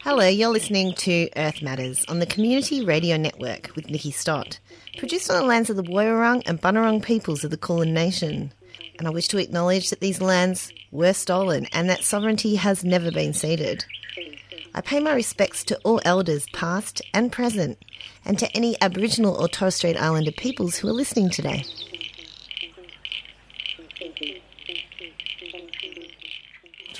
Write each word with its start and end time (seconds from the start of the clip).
Hello, 0.00 0.26
you're 0.28 0.50
listening 0.50 0.92
to 0.94 1.30
Earth 1.36 1.62
Matters 1.62 2.04
on 2.08 2.18
the 2.18 2.26
Community 2.26 2.84
Radio 2.84 3.16
Network 3.16 3.70
with 3.74 3.88
Nikki 3.88 4.10
Stott, 4.10 4.58
produced 4.98 5.30
on 5.30 5.36
the 5.36 5.46
lands 5.46 5.70
of 5.70 5.76
the 5.76 5.82
Woiwurrung 5.82 6.42
and 6.46 6.60
Bunurong 6.60 7.02
peoples 7.02 7.42
of 7.42 7.50
the 7.50 7.56
Kulin 7.56 7.94
Nation. 7.94 8.52
And 8.98 9.08
I 9.08 9.10
wish 9.10 9.28
to 9.28 9.38
acknowledge 9.38 9.90
that 9.90 10.00
these 10.00 10.20
lands 10.20 10.72
were 10.90 11.14
stolen 11.14 11.66
and 11.72 11.88
that 11.88 12.04
sovereignty 12.04 12.56
has 12.56 12.84
never 12.84 13.10
been 13.10 13.32
ceded. 13.32 13.84
I 14.74 14.82
pay 14.82 15.00
my 15.00 15.14
respects 15.14 15.64
to 15.64 15.78
all 15.84 16.00
elders, 16.04 16.46
past 16.52 17.00
and 17.14 17.32
present, 17.32 17.78
and 18.24 18.38
to 18.38 18.56
any 18.56 18.76
Aboriginal 18.82 19.40
or 19.40 19.48
Torres 19.48 19.76
Strait 19.76 19.96
Islander 19.96 20.32
peoples 20.32 20.76
who 20.76 20.88
are 20.88 20.92
listening 20.92 21.30
today. 21.30 21.64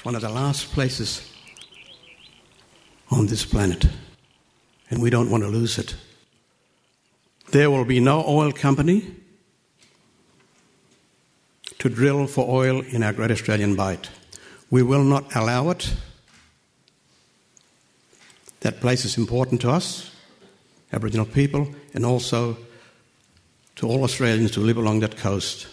One 0.04 0.14
of 0.14 0.20
the 0.20 0.28
last 0.28 0.70
places 0.72 1.32
on 3.10 3.26
this 3.26 3.44
planet, 3.46 3.86
and 4.90 5.00
we 5.00 5.08
don't 5.08 5.30
want 5.30 5.42
to 5.42 5.48
lose 5.48 5.78
it. 5.78 5.96
There 7.52 7.70
will 7.70 7.86
be 7.86 8.00
no 8.00 8.22
oil 8.26 8.52
company 8.52 9.16
to 11.78 11.88
drill 11.88 12.26
for 12.26 12.46
oil 12.48 12.82
in 12.82 13.02
our 13.02 13.14
Great 13.14 13.30
Australian 13.30 13.76
Bight. 13.76 14.10
We 14.70 14.82
will 14.82 15.04
not 15.04 15.34
allow 15.34 15.70
it. 15.70 15.94
That 18.60 18.80
place 18.80 19.06
is 19.06 19.16
important 19.16 19.62
to 19.62 19.70
us, 19.70 20.10
Aboriginal 20.92 21.26
people, 21.26 21.74
and 21.94 22.04
also 22.04 22.58
to 23.76 23.88
all 23.88 24.04
Australians 24.04 24.54
who 24.54 24.62
live 24.62 24.76
along 24.76 25.00
that 25.00 25.16
coast. 25.16 25.66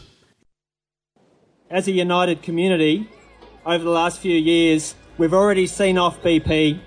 As 1.69 1.87
a 1.89 1.91
united 1.91 2.41
community, 2.43 3.09
over 3.65 3.83
the 3.83 3.89
last 3.89 4.19
few 4.19 4.35
years, 4.35 4.95
we've 5.17 5.33
already 5.33 5.67
seen 5.67 5.97
off 5.97 6.21
BP, 6.21 6.79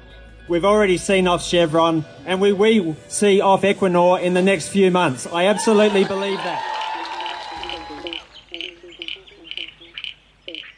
we've 0.49 0.65
already 0.65 0.97
seen 0.99 1.27
off 1.27 1.43
Chevron, 1.43 2.05
and 2.27 2.41
we 2.41 2.53
will 2.53 2.97
see 3.09 3.41
off 3.41 3.63
Equinor 3.63 4.23
in 4.23 4.35
the 4.35 4.43
next 4.43 4.69
few 4.69 4.91
months. 4.91 5.27
I 5.27 5.47
absolutely 5.47 6.05
believe 6.05 6.39
that. 6.39 6.74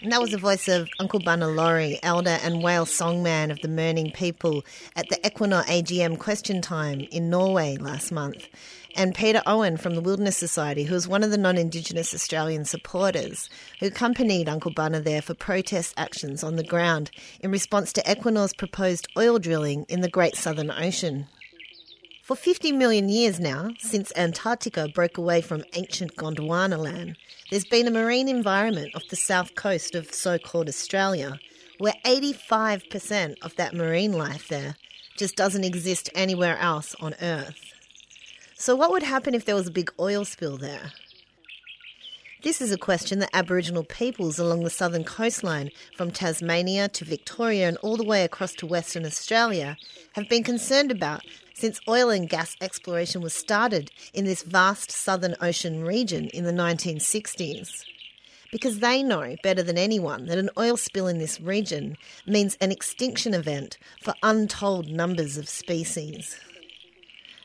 And 0.06 0.12
that 0.12 0.20
was 0.20 0.30
the 0.30 0.38
voice 0.38 0.68
of 0.68 0.88
Uncle 1.00 1.18
Bunna 1.18 1.52
Lawrie, 1.52 1.98
elder 2.00 2.38
and 2.44 2.62
whale 2.62 2.86
songman 2.86 3.50
of 3.50 3.58
the 3.60 3.66
Mirning 3.66 4.12
people 4.12 4.64
at 4.94 5.08
the 5.08 5.16
Equinor 5.16 5.64
AGM 5.64 6.16
question 6.16 6.62
time 6.62 7.00
in 7.10 7.28
Norway 7.28 7.76
last 7.76 8.12
month. 8.12 8.46
And 8.94 9.16
Peter 9.16 9.42
Owen 9.46 9.76
from 9.76 9.96
the 9.96 10.00
Wilderness 10.00 10.36
Society, 10.36 10.84
who 10.84 10.94
was 10.94 11.08
one 11.08 11.24
of 11.24 11.32
the 11.32 11.36
non 11.36 11.58
Indigenous 11.58 12.14
Australian 12.14 12.64
supporters 12.64 13.50
who 13.80 13.86
accompanied 13.86 14.48
Uncle 14.48 14.72
Bunna 14.72 15.02
there 15.02 15.22
for 15.22 15.34
protest 15.34 15.92
actions 15.96 16.44
on 16.44 16.54
the 16.54 16.62
ground 16.62 17.10
in 17.40 17.50
response 17.50 17.92
to 17.94 18.02
Equinor's 18.02 18.54
proposed 18.54 19.08
oil 19.18 19.40
drilling 19.40 19.86
in 19.88 20.02
the 20.02 20.08
Great 20.08 20.36
Southern 20.36 20.70
Ocean. 20.70 21.26
For 22.26 22.36
50 22.36 22.70
million 22.70 23.08
years 23.08 23.40
now, 23.40 23.70
since 23.78 24.12
Antarctica 24.14 24.88
broke 24.88 25.18
away 25.18 25.40
from 25.40 25.64
ancient 25.74 26.14
Gondwana 26.14 26.78
land, 26.78 27.16
there's 27.50 27.64
been 27.64 27.86
a 27.86 27.90
marine 27.90 28.28
environment 28.28 28.94
off 28.94 29.08
the 29.08 29.16
south 29.16 29.54
coast 29.54 29.94
of 29.94 30.12
so 30.12 30.38
called 30.38 30.68
Australia 30.68 31.38
where 31.78 31.94
85% 32.04 33.36
of 33.42 33.54
that 33.56 33.74
marine 33.74 34.12
life 34.12 34.48
there 34.48 34.76
just 35.16 35.36
doesn't 35.36 35.64
exist 35.64 36.10
anywhere 36.14 36.58
else 36.58 36.94
on 37.00 37.14
Earth. 37.20 37.72
So, 38.54 38.74
what 38.74 38.90
would 38.90 39.02
happen 39.02 39.34
if 39.34 39.44
there 39.44 39.54
was 39.54 39.68
a 39.68 39.72
big 39.72 39.92
oil 40.00 40.24
spill 40.24 40.56
there? 40.56 40.92
This 42.42 42.60
is 42.60 42.72
a 42.72 42.78
question 42.78 43.18
that 43.18 43.30
Aboriginal 43.34 43.84
peoples 43.84 44.38
along 44.38 44.62
the 44.62 44.70
southern 44.70 45.04
coastline, 45.04 45.70
from 45.96 46.10
Tasmania 46.10 46.88
to 46.90 47.04
Victoria 47.04 47.68
and 47.68 47.76
all 47.78 47.96
the 47.96 48.04
way 48.04 48.24
across 48.24 48.54
to 48.54 48.66
Western 48.66 49.04
Australia, 49.04 49.76
have 50.12 50.28
been 50.28 50.44
concerned 50.44 50.90
about 50.90 51.22
since 51.58 51.80
oil 51.88 52.10
and 52.10 52.28
gas 52.28 52.54
exploration 52.60 53.22
was 53.22 53.32
started 53.32 53.90
in 54.12 54.26
this 54.26 54.42
vast 54.42 54.90
southern 54.90 55.34
ocean 55.40 55.82
region 55.82 56.28
in 56.28 56.44
the 56.44 56.52
1960s. 56.52 57.84
Because 58.52 58.80
they 58.80 59.02
know 59.02 59.36
better 59.42 59.62
than 59.62 59.78
anyone 59.78 60.26
that 60.26 60.38
an 60.38 60.50
oil 60.58 60.76
spill 60.76 61.08
in 61.08 61.18
this 61.18 61.40
region 61.40 61.96
means 62.26 62.56
an 62.60 62.70
extinction 62.70 63.34
event 63.34 63.78
for 64.02 64.14
untold 64.22 64.88
numbers 64.88 65.36
of 65.36 65.48
species. 65.48 66.38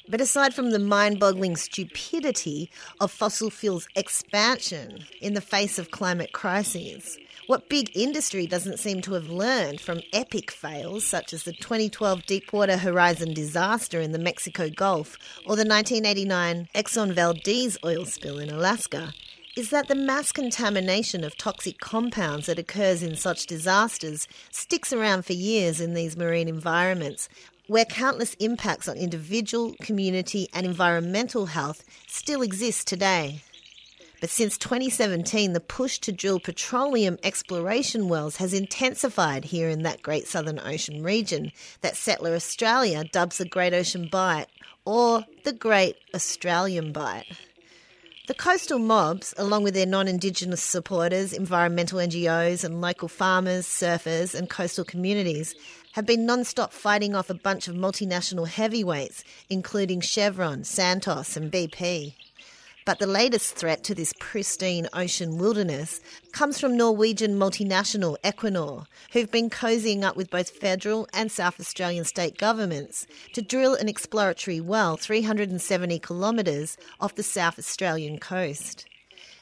But 0.08 0.22
aside 0.22 0.54
from 0.54 0.72
the 0.72 0.80
mind 0.80 1.20
boggling 1.20 1.56
stupidity 1.56 2.70
of 3.00 3.12
fossil 3.12 3.50
fuels 3.50 3.88
expansion 3.96 5.06
in 5.22 5.34
the 5.34 5.42
face 5.42 5.78
of 5.78 5.92
climate 5.92 6.34
crises, 6.34 7.18
what 7.48 7.70
big 7.70 7.92
industry 7.96 8.48
doesn't 8.48 8.80
seem 8.80 9.02
to 9.02 9.14
have 9.14 9.30
learned 9.30 9.82
from 9.82 10.02
epic 10.14 10.52
fails 10.52 11.06
such 11.06 11.34
as 11.34 11.44
the 11.44 11.54
2012 11.54 12.26
Deepwater 12.26 12.78
Horizon 12.78 13.34
disaster 13.34 14.00
in 14.00 14.12
the 14.12 14.20
Mexico 14.20 14.70
Gulf 14.70 15.18
or 15.46 15.56
the 15.56 15.66
1989 15.66 16.70
Exxon 16.74 17.14
Valdez 17.14 17.78
oil 17.84 18.06
spill 18.06 18.40
in 18.40 18.50
Alaska 18.50 19.14
is 19.58 19.70
that 19.70 19.90
the 19.90 19.96
mass 19.96 20.32
contamination 20.32 21.26
of 21.26 21.36
toxic 21.36 21.78
compounds 21.80 22.46
that 22.46 22.58
occurs 22.58 23.04
in 23.04 23.18
such 23.18 23.48
disasters 23.48 24.28
sticks 24.50 24.94
around 24.94 25.26
for 25.26 25.34
years 25.34 25.82
in 25.82 25.94
these 25.94 26.16
marine 26.16 26.48
environments, 26.48 27.28
where 27.72 27.86
countless 27.86 28.34
impacts 28.34 28.90
on 28.90 28.98
individual, 28.98 29.74
community, 29.82 30.50
and 30.54 30.66
environmental 30.66 31.46
health 31.46 31.86
still 32.06 32.42
exist 32.42 32.86
today. 32.86 33.42
But 34.20 34.30
since 34.30 34.58
2017, 34.58 35.54
the 35.54 35.62
push 35.62 35.98
to 36.00 36.12
drill 36.12 36.42
petroleum 36.42 37.18
exploration 37.24 38.10
wells 38.10 38.36
has 38.36 38.54
intensified 38.54 39.46
here 39.46 39.70
in 39.70 39.84
that 39.84 40.02
Great 40.02 40.28
Southern 40.28 40.60
Ocean 40.60 41.02
region 41.02 41.54
that 41.80 41.96
Settler 41.96 42.36
Australia 42.36 43.06
dubs 43.06 43.38
the 43.38 43.46
Great 43.46 43.74
Ocean 43.74 44.10
Bight 44.12 44.48
or 44.84 45.24
the 45.46 45.54
Great 45.54 45.96
Australian 46.14 46.92
Bight. 46.92 47.26
The 48.28 48.34
coastal 48.36 48.80
mobs, 48.80 49.34
along 49.38 49.64
with 49.64 49.74
their 49.74 49.86
non 49.86 50.08
Indigenous 50.08 50.62
supporters, 50.62 51.34
environmental 51.34 52.00
NGOs, 52.00 52.64
and 52.64 52.80
local 52.80 53.08
farmers, 53.08 53.66
surfers, 53.66 54.36
and 54.36 54.50
coastal 54.50 54.86
communities, 54.86 55.56
have 55.94 56.06
been 56.06 56.26
non 56.26 56.44
stop 56.44 56.74
fighting 56.74 57.16
off 57.16 57.30
a 57.30 57.34
bunch 57.34 57.68
of 57.68 57.76
multinational 57.76 58.48
heavyweights, 58.48 59.24
including 59.50 60.02
Chevron, 60.02 60.64
Santos, 60.64 61.36
and 61.36 61.52
BP. 61.52 62.14
But 62.84 62.98
the 62.98 63.06
latest 63.06 63.54
threat 63.56 63.84
to 63.84 63.94
this 63.94 64.12
pristine 64.20 64.88
ocean 64.94 65.38
wilderness 65.38 66.02
comes 66.32 66.60
from 66.60 66.76
Norwegian 66.76 67.38
multinational 67.38 68.18
Equinor, 68.24 68.88
who've 69.14 69.30
been 69.30 69.52
cozying 69.52 70.04
up 70.04 70.16
with 70.16 70.32
both 70.32 70.50
federal 70.50 71.08
and 71.14 71.32
South 71.32 71.60
Australian 71.60 72.06
state 72.06 72.40
governments 72.40 73.06
to 73.34 73.42
drill 73.44 73.76
an 73.76 73.88
exploratory 73.88 74.60
well 74.60 74.98
370 74.98 76.00
kilometres 76.00 76.76
off 77.00 77.14
the 77.14 77.24
South 77.24 77.60
Australian 77.60 78.18
coast. 78.18 78.88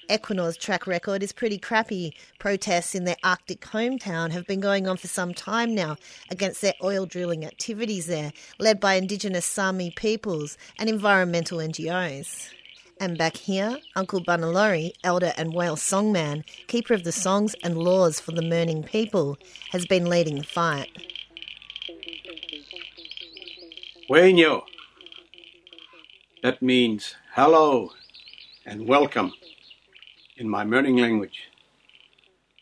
Equinor's 0.09 0.57
track 0.57 0.87
record 0.87 1.21
is 1.21 1.31
pretty 1.31 1.59
crappy. 1.59 2.15
Protests 2.39 2.95
in 2.95 3.03
their 3.03 3.15
Arctic 3.23 3.61
hometown 3.61 4.31
have 4.31 4.47
been 4.47 4.59
going 4.59 4.87
on 4.87 4.97
for 4.97 5.07
some 5.07 5.35
time 5.35 5.75
now 5.75 5.97
against 6.31 6.61
their 6.61 6.73
oil 6.83 7.05
drilling 7.05 7.45
activities 7.45 8.07
there, 8.07 8.33
led 8.57 8.79
by 8.79 8.95
Indigenous 8.95 9.45
Sami 9.45 9.91
peoples 9.91 10.57
and 10.79 10.89
environmental 10.89 11.59
NGOs. 11.59 12.49
And 12.99 13.19
back 13.19 13.37
here, 13.37 13.77
Uncle 13.95 14.21
Bunna 14.21 14.51
Lawrie, 14.51 14.93
elder 15.03 15.31
and 15.37 15.53
whale 15.53 15.75
songman, 15.75 16.43
keeper 16.65 16.95
of 16.95 17.03
the 17.03 17.11
songs 17.11 17.55
and 17.63 17.77
laws 17.77 18.19
for 18.19 18.31
the 18.31 18.41
Mirning 18.41 18.83
people, 18.83 19.37
has 19.69 19.85
been 19.85 20.09
leading 20.09 20.37
the 20.37 20.43
fight. 20.43 20.89
Wenyo. 24.09 24.63
That 26.41 26.63
means 26.63 27.15
hello 27.35 27.91
and 28.65 28.87
welcome 28.87 29.33
in 30.39 30.49
my 30.49 30.63
Mirning 30.63 30.95
language. 30.95 31.49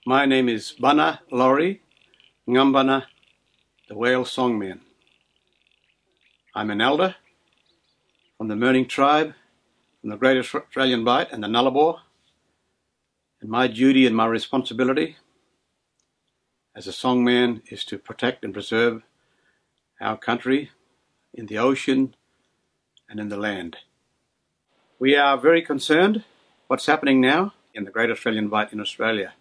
My 0.04 0.26
name 0.26 0.50
is 0.50 0.74
Bunna 0.82 1.20
Lawrie 1.32 1.82
Ngambana, 2.50 3.04
the 3.88 3.96
whale 3.96 4.24
songman. 4.24 4.80
I'm 6.56 6.72
an 6.72 6.82
elder 6.82 7.16
from 8.36 8.48
the 8.48 8.56
Mirning 8.56 8.88
tribe, 8.88 9.36
from 10.02 10.10
the 10.10 10.18
Great 10.18 10.40
Australian 10.40 11.04
Bight 11.04 11.32
and 11.32 11.44
the 11.44 11.48
Nullarbor, 11.48 12.00
and 13.42 13.50
my 13.52 13.68
duty 13.68 14.08
and 14.08 14.16
my 14.16 14.26
responsibility 14.26 15.18
as 16.76 16.88
a 16.88 16.92
songman 16.92 17.62
is 17.72 17.86
to 17.86 18.00
protect 18.00 18.44
and 18.44 18.56
preserve 18.56 19.04
our 20.02 20.18
country 20.18 20.72
in 21.32 21.46
the 21.46 21.60
ocean 21.60 22.16
and 23.08 23.20
in 23.20 23.30
the 23.30 23.38
land. 23.38 23.78
We 24.98 25.16
are 25.16 25.38
very 25.38 25.62
concerned 25.62 26.24
what's 26.66 26.88
happening 26.88 27.22
now 27.22 27.54
in 27.78 27.86
the 27.86 27.92
Great 27.92 28.10
Australian 28.10 28.50
Bight 28.50 28.74
in 28.74 28.82
Australia. 28.82 29.34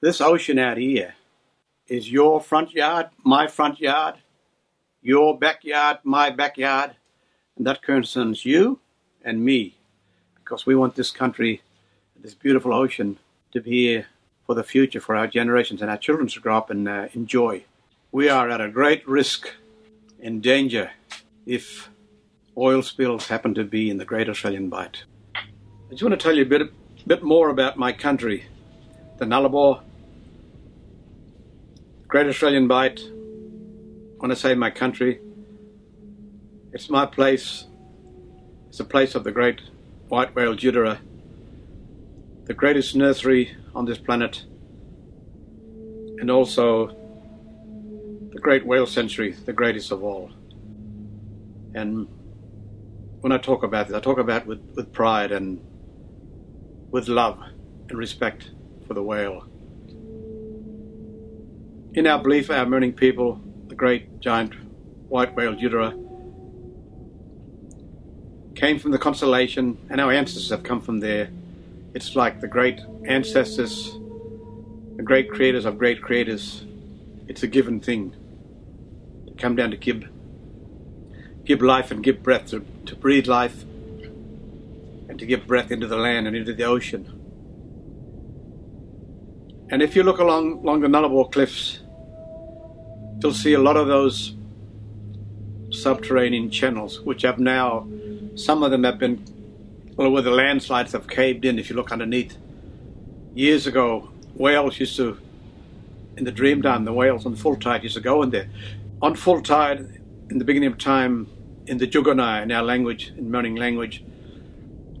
This 0.00 0.20
ocean 0.20 0.60
out 0.60 0.76
here 0.76 1.14
is 1.88 2.10
your 2.10 2.40
front 2.40 2.72
yard, 2.72 3.08
my 3.24 3.48
front 3.48 3.80
yard, 3.80 4.14
your 5.02 5.36
backyard, 5.36 5.98
my 6.04 6.30
backyard, 6.30 6.94
and 7.56 7.66
that 7.66 7.82
concerns 7.82 8.44
you 8.44 8.78
and 9.24 9.44
me 9.44 9.76
because 10.36 10.66
we 10.66 10.76
want 10.76 10.94
this 10.94 11.10
country, 11.10 11.60
this 12.16 12.32
beautiful 12.32 12.72
ocean, 12.72 13.18
to 13.52 13.60
be 13.60 13.88
here 13.88 14.06
for 14.46 14.54
the 14.54 14.62
future, 14.62 15.00
for 15.00 15.16
our 15.16 15.26
generations 15.26 15.82
and 15.82 15.90
our 15.90 15.98
children 15.98 16.28
to 16.28 16.40
grow 16.40 16.56
up 16.56 16.70
and 16.70 16.88
uh, 16.88 17.08
enjoy. 17.12 17.64
We 18.12 18.28
are 18.28 18.48
at 18.48 18.60
a 18.60 18.70
great 18.70 19.06
risk 19.06 19.50
and 20.22 20.40
danger 20.40 20.92
if 21.44 21.90
oil 22.56 22.82
spills 22.82 23.26
happen 23.26 23.52
to 23.54 23.64
be 23.64 23.90
in 23.90 23.98
the 23.98 24.04
Great 24.04 24.28
Australian 24.28 24.68
Bight. 24.68 25.02
I 25.34 25.90
just 25.90 26.02
want 26.02 26.12
to 26.12 26.22
tell 26.22 26.36
you 26.36 26.42
a 26.42 26.46
bit, 26.46 26.70
bit 27.08 27.22
more 27.22 27.48
about 27.48 27.78
my 27.78 27.90
country, 27.90 28.44
the 29.16 29.24
Nullarbor, 29.24 29.80
Great 32.06 32.26
Australian 32.26 32.68
Bight. 32.68 33.00
When 34.18 34.30
I 34.30 34.34
say 34.34 34.54
my 34.54 34.68
country, 34.68 35.18
it's 36.74 36.90
my 36.90 37.06
place. 37.06 37.64
It's 38.68 38.78
a 38.80 38.84
place 38.84 39.14
of 39.14 39.24
the 39.24 39.32
great 39.32 39.62
white 40.08 40.34
whale 40.36 40.54
Judera, 40.54 40.98
the 42.44 42.52
greatest 42.52 42.94
nursery 42.94 43.56
on 43.74 43.86
this 43.86 43.96
planet, 43.96 44.44
and 46.18 46.30
also 46.30 46.88
the 48.32 48.38
great 48.38 48.66
whale 48.66 48.86
century, 48.86 49.32
the 49.46 49.54
greatest 49.54 49.90
of 49.92 50.04
all. 50.04 50.30
And 51.74 52.06
when 53.22 53.32
I 53.32 53.38
talk 53.38 53.62
about 53.62 53.88
this, 53.88 53.96
I 53.96 54.00
talk 54.00 54.18
about 54.18 54.42
it 54.42 54.46
with, 54.46 54.60
with 54.74 54.92
pride 54.92 55.32
and 55.32 55.58
with 56.90 57.08
love 57.08 57.38
and 57.88 57.98
respect 57.98 58.50
for 58.86 58.94
the 58.94 59.02
whale. 59.02 59.44
In 61.94 62.06
our 62.06 62.22
belief, 62.22 62.50
our 62.50 62.66
Mirning 62.66 62.92
people, 62.92 63.40
the 63.68 63.74
great 63.74 64.20
giant 64.20 64.54
white 65.08 65.34
whale 65.34 65.54
Judera, 65.54 65.92
came 68.54 68.78
from 68.78 68.90
the 68.90 68.98
constellation, 68.98 69.78
and 69.88 70.00
our 70.00 70.12
ancestors 70.12 70.50
have 70.50 70.62
come 70.62 70.80
from 70.80 71.00
there. 71.00 71.30
It's 71.94 72.16
like 72.16 72.40
the 72.40 72.48
great 72.48 72.80
ancestors, 73.06 73.92
the 74.96 75.02
great 75.02 75.30
creators 75.30 75.64
of 75.64 75.78
great 75.78 76.02
creators. 76.02 76.64
It's 77.28 77.42
a 77.42 77.46
given 77.46 77.80
thing 77.80 78.14
to 79.26 79.34
come 79.34 79.54
down 79.56 79.70
to 79.70 79.76
give, 79.76 80.08
give 81.44 81.62
life 81.62 81.90
and 81.90 82.02
give 82.02 82.22
breath, 82.22 82.46
to, 82.50 82.64
to 82.86 82.96
breathe 82.96 83.26
life 83.26 83.64
and 85.08 85.18
to 85.18 85.26
give 85.26 85.46
breath 85.46 85.70
into 85.70 85.86
the 85.86 85.96
land 85.96 86.26
and 86.26 86.36
into 86.36 86.52
the 86.52 86.64
ocean. 86.64 87.06
And 89.70 89.82
if 89.82 89.94
you 89.94 90.02
look 90.02 90.18
along, 90.18 90.60
along 90.60 90.80
the 90.80 90.88
Nullarbor 90.88 91.30
cliffs, 91.30 91.80
you'll 93.22 93.34
see 93.34 93.52
a 93.52 93.58
lot 93.58 93.76
of 93.76 93.86
those 93.86 94.34
subterranean 95.70 96.50
channels, 96.50 97.00
which 97.00 97.22
have 97.22 97.38
now, 97.38 97.86
some 98.34 98.62
of 98.62 98.70
them 98.70 98.84
have 98.84 98.98
been, 98.98 99.22
well, 99.96 100.10
where 100.10 100.22
the 100.22 100.30
landslides 100.30 100.92
have 100.92 101.06
caved 101.06 101.44
in, 101.44 101.58
if 101.58 101.68
you 101.68 101.76
look 101.76 101.92
underneath. 101.92 102.36
Years 103.34 103.66
ago, 103.66 104.10
whales 104.34 104.80
used 104.80 104.96
to, 104.96 105.18
in 106.16 106.24
the 106.24 106.32
dream 106.32 106.62
the 106.62 106.92
whales 106.92 107.26
on 107.26 107.36
full 107.36 107.56
tide 107.56 107.82
used 107.82 107.94
to 107.94 108.00
go 108.00 108.22
in 108.22 108.30
there. 108.30 108.48
On 109.02 109.14
full 109.14 109.42
tide, 109.42 110.00
in 110.30 110.38
the 110.38 110.44
beginning 110.44 110.72
of 110.72 110.78
time, 110.78 111.28
in 111.66 111.78
the 111.78 111.86
Jugunai, 111.86 112.42
in 112.42 112.50
our 112.52 112.62
language, 112.62 113.12
in 113.16 113.30
Mirning 113.30 113.56
language, 113.56 114.02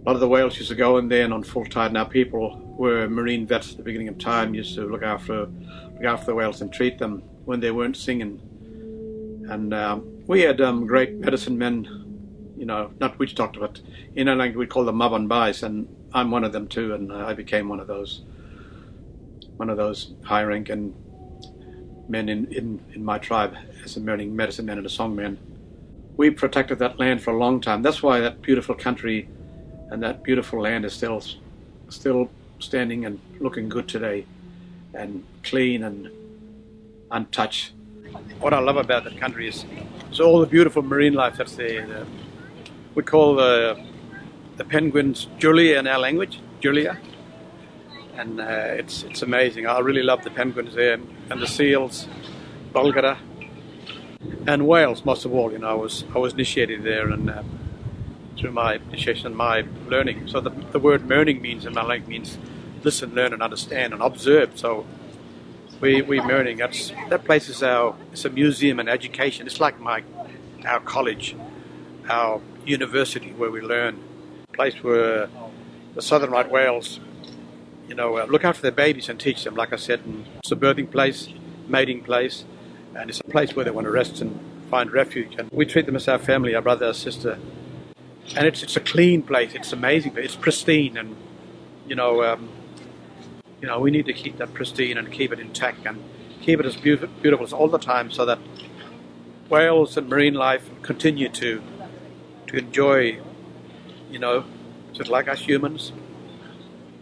lot 0.08 0.14
of 0.14 0.20
the 0.20 0.28
whales 0.28 0.56
used 0.56 0.70
to 0.70 0.74
go 0.74 0.96
in 0.96 1.06
there, 1.06 1.22
and 1.22 1.34
on 1.34 1.42
full 1.42 1.66
tide, 1.66 1.92
now 1.92 2.02
people 2.02 2.58
were 2.78 3.06
marine 3.10 3.46
vets 3.46 3.72
at 3.72 3.76
the 3.76 3.82
beginning 3.82 4.08
of 4.08 4.16
time, 4.16 4.54
used 4.54 4.74
to 4.74 4.86
look 4.86 5.02
after 5.02 5.40
look 5.44 6.04
after 6.04 6.24
the 6.26 6.34
whales 6.34 6.62
and 6.62 6.72
treat 6.72 6.98
them 6.98 7.22
when 7.44 7.60
they 7.60 7.70
weren't 7.70 7.94
singing. 7.94 8.40
And 9.50 9.74
um, 9.74 10.24
we 10.26 10.40
had 10.40 10.62
um, 10.62 10.86
great 10.86 11.12
medicine 11.16 11.58
men, 11.58 12.54
you 12.56 12.64
know, 12.64 12.90
not 13.00 13.18
witch 13.18 13.34
doctor, 13.34 13.60
but 13.60 13.82
in 14.14 14.28
our 14.28 14.36
language 14.36 14.56
we 14.56 14.66
call 14.66 14.86
them 14.86 14.96
Mavan 14.96 15.28
Bais, 15.28 15.62
and 15.62 15.86
I'm 16.14 16.30
one 16.30 16.42
of 16.42 16.52
them 16.52 16.68
too, 16.68 16.94
and 16.94 17.12
I 17.12 17.34
became 17.34 17.68
one 17.68 17.78
of 17.78 17.86
those 17.86 18.22
one 19.58 19.68
of 19.68 19.76
those 19.76 20.14
high 20.22 20.42
ranking 20.42 20.94
men 22.08 22.30
in, 22.30 22.50
in, 22.50 22.80
in 22.94 23.04
my 23.04 23.18
tribe 23.18 23.54
as 23.84 23.98
a 23.98 24.00
medicine 24.00 24.64
man 24.64 24.78
and 24.78 24.86
a 24.86 24.90
song 24.90 25.14
man. 25.14 25.36
We 26.16 26.30
protected 26.30 26.78
that 26.78 26.98
land 26.98 27.22
for 27.22 27.32
a 27.34 27.36
long 27.36 27.60
time. 27.60 27.82
That's 27.82 28.02
why 28.02 28.20
that 28.20 28.40
beautiful 28.40 28.74
country 28.74 29.28
and 29.90 30.02
that 30.02 30.22
beautiful 30.22 30.60
land 30.60 30.84
is 30.84 30.92
still 30.92 31.22
still 31.88 32.30
standing 32.58 33.04
and 33.06 33.18
looking 33.40 33.68
good 33.68 33.88
today 33.88 34.26
and 34.94 35.24
clean 35.42 35.84
and 35.84 36.10
untouched. 37.10 37.72
What 38.40 38.52
I 38.54 38.58
love 38.58 38.76
about 38.76 39.04
that 39.04 39.18
country 39.18 39.48
is, 39.48 39.64
is 40.10 40.20
all 40.20 40.40
the 40.40 40.46
beautiful 40.46 40.82
marine 40.82 41.14
life 41.14 41.36
that's 41.36 41.56
there. 41.56 41.86
The, 41.86 42.06
we 42.94 43.02
call 43.02 43.36
the, 43.36 43.82
the 44.56 44.64
penguins 44.64 45.28
Julia 45.38 45.78
in 45.78 45.86
our 45.86 45.98
language, 45.98 46.40
Julia. 46.60 46.98
And 48.16 48.40
uh, 48.40 48.44
it's, 48.44 49.04
it's 49.04 49.22
amazing. 49.22 49.66
I 49.66 49.78
really 49.78 50.02
love 50.02 50.24
the 50.24 50.30
penguins 50.30 50.74
there 50.74 50.98
and, 51.30 51.40
the 51.40 51.46
seals, 51.46 52.08
Bulgara, 52.72 53.18
and 54.46 54.66
whales 54.66 55.04
most 55.04 55.24
of 55.24 55.32
all. 55.32 55.52
You 55.52 55.58
know, 55.58 55.68
I 55.68 55.74
was, 55.74 56.04
I 56.14 56.18
was 56.18 56.32
initiated 56.32 56.82
there 56.82 57.08
and 57.10 57.30
uh, 57.30 57.42
through 58.38 58.52
my 58.52 58.74
initiation, 58.74 59.34
my 59.34 59.64
learning. 59.86 60.28
So 60.28 60.40
the, 60.40 60.50
the 60.50 60.78
word 60.78 61.08
learning 61.08 61.42
means 61.42 61.66
in 61.66 61.74
my 61.74 61.82
language 61.82 62.08
means 62.08 62.38
listen, 62.84 63.14
learn, 63.14 63.32
and 63.32 63.42
understand 63.42 63.92
and 63.92 64.02
observe. 64.02 64.58
So 64.58 64.86
we 65.80 66.02
we 66.02 66.20
learning. 66.20 66.58
That's 66.58 66.92
that 67.10 67.24
place 67.24 67.48
is 67.48 67.62
our 67.62 67.94
it's 68.12 68.24
a 68.24 68.30
museum 68.30 68.80
and 68.80 68.88
education. 68.88 69.46
It's 69.46 69.60
like 69.60 69.80
my 69.80 70.02
our 70.66 70.80
college, 70.80 71.36
our 72.08 72.40
university 72.64 73.32
where 73.32 73.50
we 73.50 73.60
learn. 73.60 73.98
A 74.52 74.56
place 74.56 74.82
where 74.82 75.28
the 75.94 76.02
southern 76.02 76.30
right 76.30 76.50
whales, 76.50 77.00
you 77.88 77.94
know, 77.94 78.18
uh, 78.18 78.26
look 78.26 78.44
after 78.44 78.62
their 78.62 78.72
babies 78.72 79.08
and 79.08 79.18
teach 79.18 79.44
them. 79.44 79.54
Like 79.54 79.72
I 79.72 79.76
said, 79.76 80.00
and 80.04 80.26
it's 80.38 80.52
a 80.52 80.56
birthing 80.56 80.90
place, 80.90 81.28
mating 81.68 82.02
place, 82.02 82.44
and 82.94 83.10
it's 83.10 83.20
a 83.20 83.24
place 83.24 83.54
where 83.54 83.64
they 83.64 83.70
want 83.70 83.86
to 83.86 83.90
rest 83.90 84.20
and 84.20 84.38
find 84.70 84.92
refuge. 84.92 85.36
And 85.38 85.48
we 85.50 85.64
treat 85.64 85.86
them 85.86 85.96
as 85.96 86.08
our 86.08 86.18
family, 86.18 86.54
our 86.54 86.62
brother, 86.62 86.86
our 86.86 86.94
sister. 86.94 87.38
And 88.36 88.46
it's 88.46 88.62
it's 88.62 88.76
a 88.76 88.80
clean 88.80 89.22
place. 89.22 89.54
It's 89.54 89.72
amazing. 89.72 90.12
It's 90.16 90.36
pristine, 90.36 90.96
and 90.96 91.16
you 91.86 91.94
know. 91.94 92.22
Um, 92.22 92.48
you 93.60 93.66
know, 93.66 93.80
we 93.80 93.90
need 93.90 94.06
to 94.06 94.12
keep 94.12 94.38
that 94.38 94.54
pristine 94.54 94.96
and 94.98 95.10
keep 95.10 95.32
it 95.32 95.40
intact 95.40 95.84
and 95.84 96.02
keep 96.40 96.60
it 96.60 96.66
as 96.66 96.76
beautiful, 96.76 97.08
beautiful 97.20 97.44
as 97.44 97.52
all 97.52 97.68
the 97.68 97.78
time 97.78 98.10
so 98.10 98.24
that 98.24 98.38
whales 99.48 99.96
and 99.96 100.08
marine 100.08 100.34
life 100.34 100.70
continue 100.82 101.28
to 101.28 101.62
to 102.46 102.56
enjoy, 102.56 103.18
you 104.10 104.18
know, 104.18 104.44
just 104.92 105.10
like 105.10 105.28
us 105.28 105.40
humans, 105.40 105.92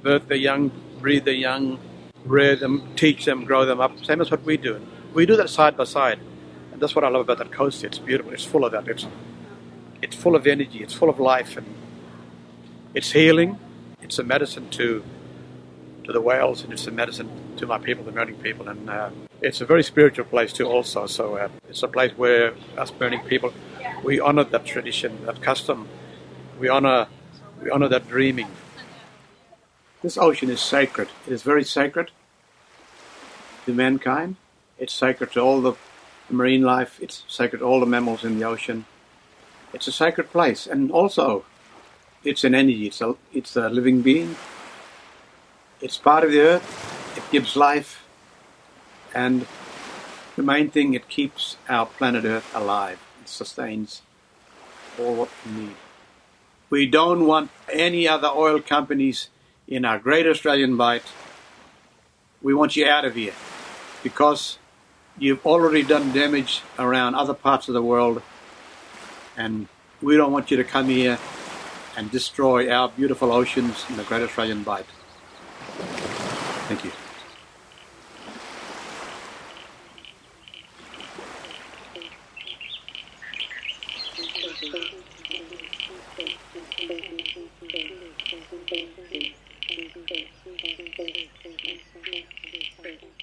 birth 0.03 0.27
their 0.27 0.37
young, 0.37 0.73
breed 0.99 1.25
their 1.25 1.35
young, 1.35 1.79
rear 2.25 2.57
them, 2.57 2.89
teach 2.97 3.25
them, 3.25 3.45
grow 3.45 3.65
them 3.65 3.81
up, 3.81 4.05
same 4.05 4.21
as 4.21 4.31
what 4.31 4.43
we 4.43 4.57
do. 4.57 4.85
We 5.15 5.25
do 5.25 5.37
that 5.37 5.51
side 5.51 5.77
by 5.77 5.85
side. 5.85 6.19
And 6.73 6.83
that's 6.83 6.97
what 6.97 7.05
I 7.05 7.09
love 7.09 7.23
about 7.23 7.39
that 7.39 7.53
coast. 7.53 7.85
It's 7.85 7.99
beautiful. 7.99 8.33
It's 8.33 8.45
full 8.45 8.65
of 8.65 8.73
that. 8.73 8.89
It's, 8.89 9.07
it's 10.07 10.17
full 10.17 10.37
of 10.37 10.47
energy. 10.47 10.83
It's 10.83 10.95
full 10.95 11.11
of 11.11 11.19
life. 11.19 11.57
And 11.57 11.67
it's 12.95 13.13
healing. 13.13 13.59
It's 14.01 14.19
a 14.19 14.25
medicine 14.25 14.71
to 14.71 15.05
to 16.05 16.13
the 16.13 16.21
whales, 16.21 16.63
and 16.63 16.73
it's 16.73 16.87
a 16.87 16.93
medicine 16.93 17.29
to 17.57 17.67
my 17.67 17.79
people, 17.79 18.05
the 18.05 18.13
Mirning 18.13 18.41
people, 18.41 18.69
and 18.69 18.89
uh, 18.89 19.11
it's 19.41 19.61
a 19.61 19.67
very 19.67 19.83
spiritual 19.83 20.25
place 20.25 20.53
too. 20.53 20.65
Also, 20.65 21.07
so 21.07 21.37
uh, 21.37 21.49
it's 21.69 21.83
a 21.83 21.89
place 21.89 22.13
where 22.17 22.55
us 22.79 22.93
Mirning 23.01 23.27
people 23.27 23.53
we 24.05 24.21
honor 24.21 24.45
that 24.45 24.65
tradition, 24.65 25.27
that 25.27 25.43
custom. 25.43 25.89
We 26.61 26.69
honor 26.69 27.09
we 27.63 27.71
honor 27.71 27.89
that 27.89 28.09
dreaming. 28.09 28.49
This 30.03 30.17
ocean 30.17 30.51
is 30.51 30.61
sacred. 30.61 31.09
It 31.27 31.33
is 31.33 31.43
very 31.43 31.65
sacred 31.65 32.13
to 33.65 33.75
mankind. 33.75 34.37
It's 34.79 34.95
sacred 34.95 35.33
to 35.33 35.41
all 35.41 35.61
the 35.61 35.75
marine 36.31 36.63
life. 36.63 37.01
It's 37.03 37.25
sacred 37.27 37.59
to 37.59 37.65
all 37.65 37.81
the 37.81 37.87
mammals 37.87 38.25
in 38.25 38.39
the 38.39 38.45
ocean. 38.45 38.85
It's 39.73 39.87
a 39.87 39.93
sacred 39.93 40.31
place, 40.31 40.67
and 40.67 40.91
also 40.91 41.45
it's 42.25 42.45
an 42.45 42.55
energy. 42.55 42.87
It's 42.87 43.01
a, 43.01 43.15
it's 43.33 43.57
a 43.57 43.69
living 43.69 44.03
being. 44.03 44.37
It's 45.81 45.99
part 45.99 46.25
of 46.25 46.31
the 46.31 46.41
earth, 46.41 47.17
it 47.17 47.31
gives 47.31 47.55
life, 47.55 48.03
and 49.15 49.47
the 50.37 50.43
main 50.43 50.71
thing, 50.71 50.93
it 50.93 51.09
keeps 51.09 51.57
our 51.67 51.87
planet 51.87 52.27
Earth 52.27 52.55
alive. 52.55 52.99
It 53.23 53.29
sustains 53.29 54.03
all 54.99 55.15
what 55.15 55.31
we 55.45 55.53
need. 55.53 55.77
We 56.69 56.87
don't 56.87 57.27
want 57.27 57.51
any 57.73 58.07
other 58.07 58.29
oil 58.29 58.61
companies 58.61 59.31
in 59.67 59.87
our 59.87 59.99
great 59.99 60.27
Australian 60.27 60.77
Bight. 60.77 61.05
We 62.43 62.53
want 62.53 62.77
you 62.77 62.87
out 62.87 63.07
of 63.07 63.15
here 63.15 63.33
because 64.03 64.59
you've 65.19 65.45
already 65.47 65.83
done 65.83 66.13
damage 66.13 66.63
around 66.79 67.15
other 67.15 67.35
parts 67.35 67.69
of 67.69 67.75
the 67.75 67.83
world, 67.83 68.21
and 69.37 69.69
we 70.03 70.17
don't 70.17 70.33
want 70.33 70.51
you 70.51 70.57
to 70.57 70.65
come 70.65 70.89
here 70.89 71.19
and 71.97 72.11
destroy 72.11 72.71
our 72.71 72.89
beautiful 72.89 73.33
oceans 73.33 73.85
in 73.89 73.97
the 73.97 74.05
Great 74.05 74.23
Australian 74.23 74.63
Bight. 74.63 74.87
Thank 76.69 76.85
you. 76.85 76.93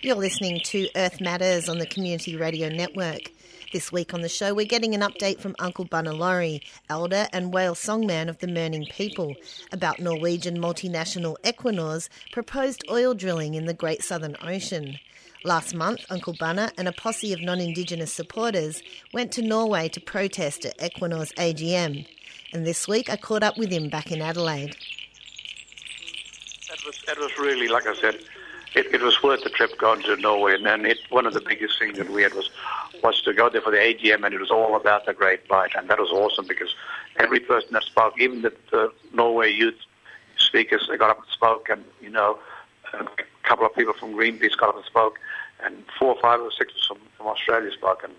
You're 0.02 0.16
listening 0.16 0.60
to 0.66 0.90
Earth 0.96 1.22
Matters 1.22 1.70
on 1.70 1.80
the 1.80 1.86
Community 1.86 2.36
Radio 2.36 2.70
Network. 2.70 3.33
This 3.74 3.92
week 3.92 4.14
on 4.14 4.22
the 4.22 4.30
show, 4.30 4.54
we're 4.54 4.68
getting 4.68 4.94
an 4.94 5.02
update 5.02 5.40
from 5.40 5.56
Uncle 5.58 5.86
Bunna 5.88 6.16
Lawrie, 6.16 6.62
elder 6.92 7.26
and 7.34 7.52
whale 7.52 7.74
songman 7.74 8.30
of 8.30 8.38
the 8.38 8.46
Mirning 8.46 8.86
people, 8.86 9.34
about 9.72 9.98
Norwegian 10.00 10.60
multinational 10.60 11.38
Equinor's 11.44 12.08
proposed 12.32 12.84
oil 12.92 13.16
drilling 13.16 13.56
in 13.56 13.66
the 13.66 13.74
Great 13.74 14.04
Southern 14.04 14.38
Ocean. 14.44 15.00
Last 15.44 15.74
month, 15.74 16.06
Uncle 16.12 16.36
Bunna 16.36 16.72
and 16.78 16.88
a 16.88 16.92
posse 16.92 17.34
of 17.34 17.42
non 17.42 17.60
Indigenous 17.60 18.14
supporters 18.14 18.84
went 19.12 19.32
to 19.32 19.42
Norway 19.42 19.90
to 19.90 20.00
protest 20.00 20.66
at 20.66 20.78
Equinor's 20.78 21.32
AGM. 21.34 22.06
And 22.54 22.68
this 22.68 22.88
week, 22.88 23.10
I 23.10 23.16
caught 23.16 23.42
up 23.42 23.58
with 23.58 23.72
him 23.72 23.90
back 23.90 24.12
in 24.12 24.22
Adelaide. 24.22 24.78
That 26.70 26.86
was, 26.86 27.02
that 27.08 27.18
was 27.18 27.36
really, 27.40 27.68
like 27.68 27.88
I 27.88 27.96
said, 27.96 28.24
it, 28.76 28.94
it 28.94 29.02
was 29.02 29.22
worth 29.22 29.44
the 29.44 29.50
trip 29.50 29.78
going 29.78 30.02
to 30.04 30.16
Norway. 30.18 30.56
And 30.56 30.66
then 30.66 30.86
it, 30.86 31.00
one 31.10 31.26
of 31.26 31.34
the 31.34 31.42
biggest 31.42 31.80
things 31.80 31.98
that 31.98 32.10
we 32.10 32.24
had 32.24 32.34
was 32.34 32.50
was 33.04 33.22
to 33.22 33.34
go 33.34 33.50
there 33.50 33.62
for 33.62 33.72
the 33.72 33.78
AGM, 33.78 34.24
and 34.24 34.34
it 34.34 34.40
was 34.40 34.50
all 34.50 34.76
about 34.76 35.06
the 35.06 35.14
Great 35.14 35.48
Bight, 35.48 35.72
and 35.76 35.90
that 35.90 36.00
was 36.00 36.10
awesome 36.10 36.48
because 36.48 36.74
every 37.18 37.40
person 37.40 37.70
that 37.74 37.84
spoke, 37.84 38.14
even 38.18 38.44
the, 38.44 38.54
the 38.72 38.94
Norway 39.14 39.52
youth 39.52 39.76
speakers, 40.38 40.88
they 40.90 40.96
got 40.96 41.10
up 41.10 41.18
and 41.18 41.28
spoke, 41.28 41.68
and 41.70 41.84
you 42.02 42.10
know, 42.10 42.40
a 42.94 43.06
couple 43.44 43.66
of 43.66 43.76
people 43.76 43.94
from 43.94 44.14
Greenpeace 44.14 44.56
got 44.56 44.70
up 44.70 44.78
and 44.78 44.86
spoke, 44.86 45.20
and 45.66 45.84
four 46.00 46.16
or 46.16 46.22
five 46.22 46.40
or 46.40 46.52
six 46.52 46.74
from, 46.88 46.98
from 47.18 47.28
Australia 47.28 47.72
spoke, 47.74 48.04
and 48.04 48.14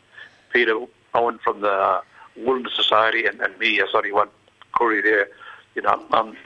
Peter 0.53 0.79
Owen 1.15 1.39
from 1.39 1.61
the 1.61 1.73
uh, 1.73 2.01
Wilderness 2.37 2.75
Society, 2.75 3.27
and, 3.27 3.41
and 3.41 3.57
me, 3.59 3.81
uh, 3.81 3.85
as 3.85 3.95
only 3.95 4.13
one 4.13 4.29
Koori 4.75 5.03
there. 5.03 5.29
You 5.75 5.83
know, 5.83 6.05
I'm, 6.13 6.37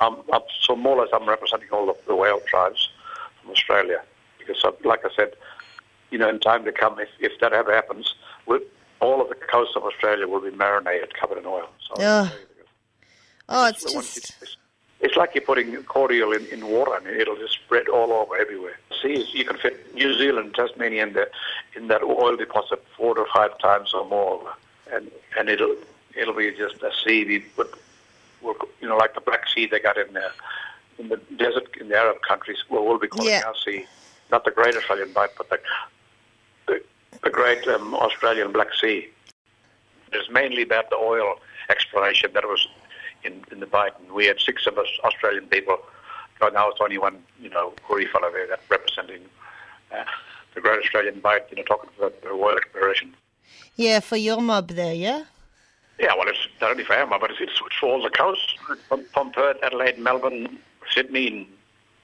I'm, 0.00 0.16
I'm, 0.32 0.42
so 0.62 0.76
more 0.76 0.96
or 0.96 1.02
less 1.02 1.10
I'm 1.12 1.28
representing 1.28 1.68
all 1.70 1.90
of 1.90 1.96
the 2.06 2.16
whale 2.16 2.40
tribes 2.40 2.88
from 3.42 3.50
Australia 3.50 4.02
because, 4.38 4.64
like 4.84 5.04
I 5.04 5.10
said, 5.14 5.34
you 6.10 6.18
know, 6.18 6.28
in 6.28 6.40
time 6.40 6.64
to 6.64 6.72
come, 6.72 6.98
if, 6.98 7.08
if 7.20 7.38
that 7.40 7.52
ever 7.52 7.72
happens, 7.74 8.14
all 9.02 9.20
of 9.20 9.28
the 9.28 9.34
coast 9.34 9.72
of 9.76 9.82
Australia 9.82 10.28
will 10.28 10.40
be 10.40 10.52
marinated, 10.52 11.12
covered 11.14 11.38
in 11.38 11.44
oil. 11.44 11.68
So 11.80 11.94
oh. 11.98 12.32
oh, 13.48 13.68
it's 13.68 13.82
just. 13.92 14.16
It's, 14.16 14.56
it's, 15.00 15.16
like 15.16 15.34
you're 15.34 15.42
putting 15.42 15.74
cordial 15.82 16.32
in, 16.32 16.46
in 16.46 16.68
water 16.68 16.94
and 16.94 17.08
it'll 17.08 17.36
just 17.36 17.54
spread 17.54 17.88
all 17.88 18.12
over 18.12 18.36
everywhere. 18.36 18.78
See, 19.02 19.26
you 19.32 19.44
can 19.44 19.56
fit 19.56 19.92
New 19.94 20.16
Zealand, 20.16 20.54
Tasmania 20.54 21.02
in, 21.02 21.12
the, 21.14 21.28
in 21.74 21.88
that 21.88 22.04
oil 22.04 22.36
deposit 22.36 22.84
four 22.96 23.16
to 23.16 23.24
five 23.34 23.58
times 23.58 23.92
or 23.92 24.08
more. 24.08 24.54
And, 24.92 25.10
and 25.36 25.48
it'll, 25.48 25.74
it'll 26.16 26.34
be 26.34 26.52
just 26.52 26.80
a 26.84 26.92
sea. 27.04 27.24
We 27.24 27.40
put, 27.40 27.74
you 28.80 28.88
know, 28.88 28.96
like 28.96 29.14
the 29.14 29.20
Black 29.20 29.48
Sea 29.48 29.66
they 29.66 29.80
got 29.80 29.98
in 29.98 30.12
the, 30.12 30.30
in 30.98 31.08
the 31.08 31.16
desert 31.36 31.68
in 31.80 31.88
the 31.88 31.96
Arab 31.96 32.22
countries. 32.22 32.58
Well, 32.68 32.84
we'll 32.84 32.98
be 32.98 33.08
calling 33.08 33.30
yeah. 33.30 33.42
our 33.46 33.54
sea 33.56 33.86
not 34.32 34.44
the 34.44 34.50
Great 34.50 34.74
Australian 34.74 35.12
Bight, 35.12 35.30
but 35.36 35.48
the 35.50 35.60
the 37.22 37.30
great 37.30 37.68
um, 37.68 37.94
Australian 37.94 38.50
Black 38.50 38.74
Sea. 38.74 39.08
It's 40.12 40.30
mainly 40.30 40.62
about 40.62 40.90
the 40.90 40.96
oil 40.96 41.36
exploration 41.68 42.30
that 42.34 42.44
was 42.44 42.66
in, 43.22 43.44
in 43.52 43.60
the 43.60 43.66
Bight, 43.66 43.92
and 44.00 44.10
we 44.10 44.26
had 44.26 44.40
six 44.40 44.66
of 44.66 44.76
us 44.78 44.88
Australian 45.04 45.46
people. 45.46 45.76
Right 46.40 46.52
now, 46.52 46.68
it's 46.70 46.80
only 46.80 46.98
one, 46.98 47.22
you 47.40 47.50
know, 47.50 47.74
Koori 47.86 48.10
fellow 48.10 48.32
there 48.32 48.48
that 48.48 48.60
representing 48.68 49.22
uh, 49.94 50.04
the 50.54 50.60
Great 50.60 50.82
Australian 50.82 51.20
Bight, 51.20 51.44
you 51.50 51.56
know, 51.58 51.62
talking 51.62 51.90
about 51.96 52.20
the 52.22 52.30
oil 52.30 52.56
exploration. 52.56 53.14
Yeah, 53.76 54.00
for 54.00 54.16
your 54.16 54.40
mob 54.40 54.68
there, 54.68 54.94
yeah. 54.94 55.24
Yeah, 56.00 56.14
well, 56.18 56.26
it's 56.26 56.48
not 56.60 56.72
only 56.72 56.84
for 56.84 56.94
our 56.94 57.06
mob, 57.06 57.20
but 57.20 57.30
it's, 57.30 57.40
it's 57.40 57.76
for 57.78 57.88
all 57.88 58.02
the 58.02 58.10
coast, 58.10 58.58
from, 58.88 59.04
from 59.04 59.30
Perth, 59.30 59.58
Adelaide, 59.62 59.98
Melbourne, 59.98 60.58
Sydney, 60.94 61.28
and 61.28 61.46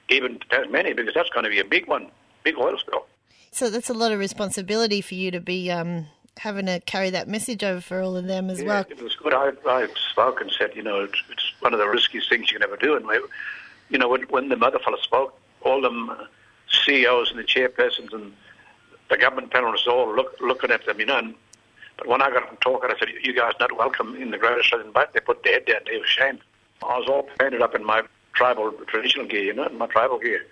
even 0.09 0.39
Tasmania, 0.51 0.95
because 0.95 1.15
that's 1.15 1.31
going 1.31 1.45
to 1.45 1.51
be 1.51 1.61
a 1.61 1.65
big 1.65 1.87
one, 1.87 2.11
big 2.45 2.57
oil 2.59 2.79
spill. 2.79 3.07
So 3.51 3.71
that's 3.71 3.91
a 3.91 3.95
lot 3.95 4.13
of 4.13 4.19
responsibility 4.19 5.01
for 5.01 5.15
you 5.15 5.31
to 5.31 5.41
be 5.41 5.71
um, 5.71 6.07
having 6.39 6.67
to 6.67 6.81
carry 6.81 7.11
that 7.11 7.29
message 7.29 7.63
over 7.65 7.81
for 7.81 8.01
all 8.01 8.17
of 8.17 8.27
them 8.27 8.51
as 8.51 8.61
yeah, 8.61 8.67
well. 8.67 8.85
It 8.89 9.03
was 9.03 9.15
good. 9.17 9.35
I, 9.35 9.53
I 9.67 9.89
spoke 10.11 10.41
and 10.41 10.51
said, 10.57 10.75
you 10.75 10.83
know, 10.83 11.01
it's, 11.01 11.23
it's 11.31 11.53
one 11.61 11.73
of 11.73 11.79
the 11.79 11.89
riskiest 11.89 12.29
things 12.29 12.51
you 12.51 12.59
can 12.59 12.69
ever 12.69 12.77
do. 12.77 12.97
And, 12.97 13.07
we, 13.07 13.21
you 13.91 13.99
know, 13.99 14.09
when, 14.09 14.23
when 14.23 14.49
the 14.49 14.57
mother 14.57 14.79
fellow 14.79 14.99
spoke, 14.99 15.39
all 15.63 15.81
them 15.81 16.11
uh, 16.11 16.25
CEOs 16.85 17.31
and 17.31 17.39
the 17.39 17.45
chairpersons 17.45 18.13
and 18.13 18.33
the 19.11 19.17
government 19.17 19.51
panelists 19.51 19.87
all 19.87 20.15
look, 20.15 20.37
looking 20.41 20.71
at 20.71 20.85
them, 20.87 21.01
you 21.01 21.07
know. 21.07 21.19
And, 21.19 21.35
but 21.97 22.07
when 22.07 22.23
I 22.23 22.31
got 22.31 22.45
up 22.45 22.51
and 22.51 22.61
talking, 22.61 22.91
I 22.91 22.99
said, 22.99 23.09
you 23.23 23.35
guys 23.35 23.55
not 23.59 23.77
welcome 23.77 24.15
in 24.17 24.31
the 24.31 24.39
Great 24.39 24.59
Australian 24.59 24.93
Bight. 24.93 25.13
They 25.13 25.21
put 25.21 25.43
their 25.43 25.55
head 25.55 25.67
down. 25.67 25.81
They 25.87 25.99
were 25.99 26.05
ashamed. 26.05 26.41
I 26.83 26.99
was 26.99 27.09
all 27.09 27.29
painted 27.39 27.61
up 27.61 27.75
in 27.75 27.85
my 27.85 28.03
tribal 28.39 28.71
traditional 28.87 29.27
gear, 29.27 29.43
you 29.43 29.53
know, 29.53 29.69
my 29.71 29.87
tribal 29.89 30.19
gear. 30.19 30.47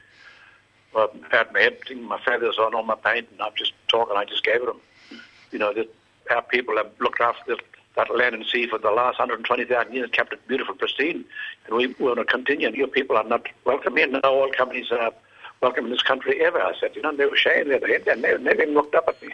I 0.97 1.09
had 1.31 1.53
my 1.53 1.61
head, 1.61 1.79
my 2.03 2.19
feathers 2.21 2.59
on 2.59 2.75
all 2.75 2.83
my 2.83 2.97
paint, 2.97 3.29
and 3.31 3.41
I'm 3.41 3.53
just 3.55 3.73
talking. 3.87 4.17
I 4.17 4.25
just 4.25 4.43
gave 4.45 4.63
it 4.63 4.67
them. 4.67 4.81
You 5.53 5.59
know, 5.61 5.73
that 5.73 5.89
our 6.31 6.43
people 6.43 6.77
have 6.77 6.91
looked 6.99 7.21
after 7.21 7.57
that 7.95 8.15
land 8.15 8.35
and 8.35 8.45
sea 8.45 8.67
for 8.67 8.79
the 8.79 8.91
last 8.91 9.19
120,000 9.19 9.95
years, 9.95 10.11
kept 10.11 10.33
it 10.33 10.47
beautiful, 10.49 10.75
pristine, 10.75 11.25
and 11.67 11.77
we 11.77 11.95
want 11.99 12.19
to 12.19 12.25
continue. 12.25 12.67
And 12.67 12.77
your 12.77 12.89
people 12.89 13.17
are 13.17 13.25
not 13.25 13.47
welcome 13.65 13.97
here. 13.97 14.09
No 14.09 14.21
oil 14.25 14.51
companies 14.51 14.91
are 14.91 15.13
welcome 15.61 15.85
in 15.85 15.91
this 15.93 16.03
country 16.03 16.45
ever. 16.45 16.61
I 16.61 16.73
said, 16.81 16.97
you 16.97 17.03
know, 17.03 17.15
they 17.15 17.27
were 17.27 17.35
ashamed. 17.35 17.71
They, 17.71 17.79
they, 17.79 17.99
they 17.99 18.17
never 18.17 18.51
even 18.51 18.75
looked 18.75 18.95
up 18.95 19.09
at 19.09 19.23
me. 19.23 19.33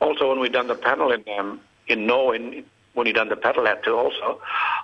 Also, 0.00 0.28
when 0.28 0.38
we 0.38 0.48
done 0.48 0.68
the 0.68 0.76
panel 0.76 1.10
in 1.10 1.24
um, 1.38 1.60
in 1.88 2.06
Norway, 2.06 2.62
when 2.94 3.06
he 3.06 3.12
done 3.12 3.28
the 3.28 3.36
paddle 3.36 3.66
hat 3.66 3.82
too 3.82 3.96
also, 3.96 4.40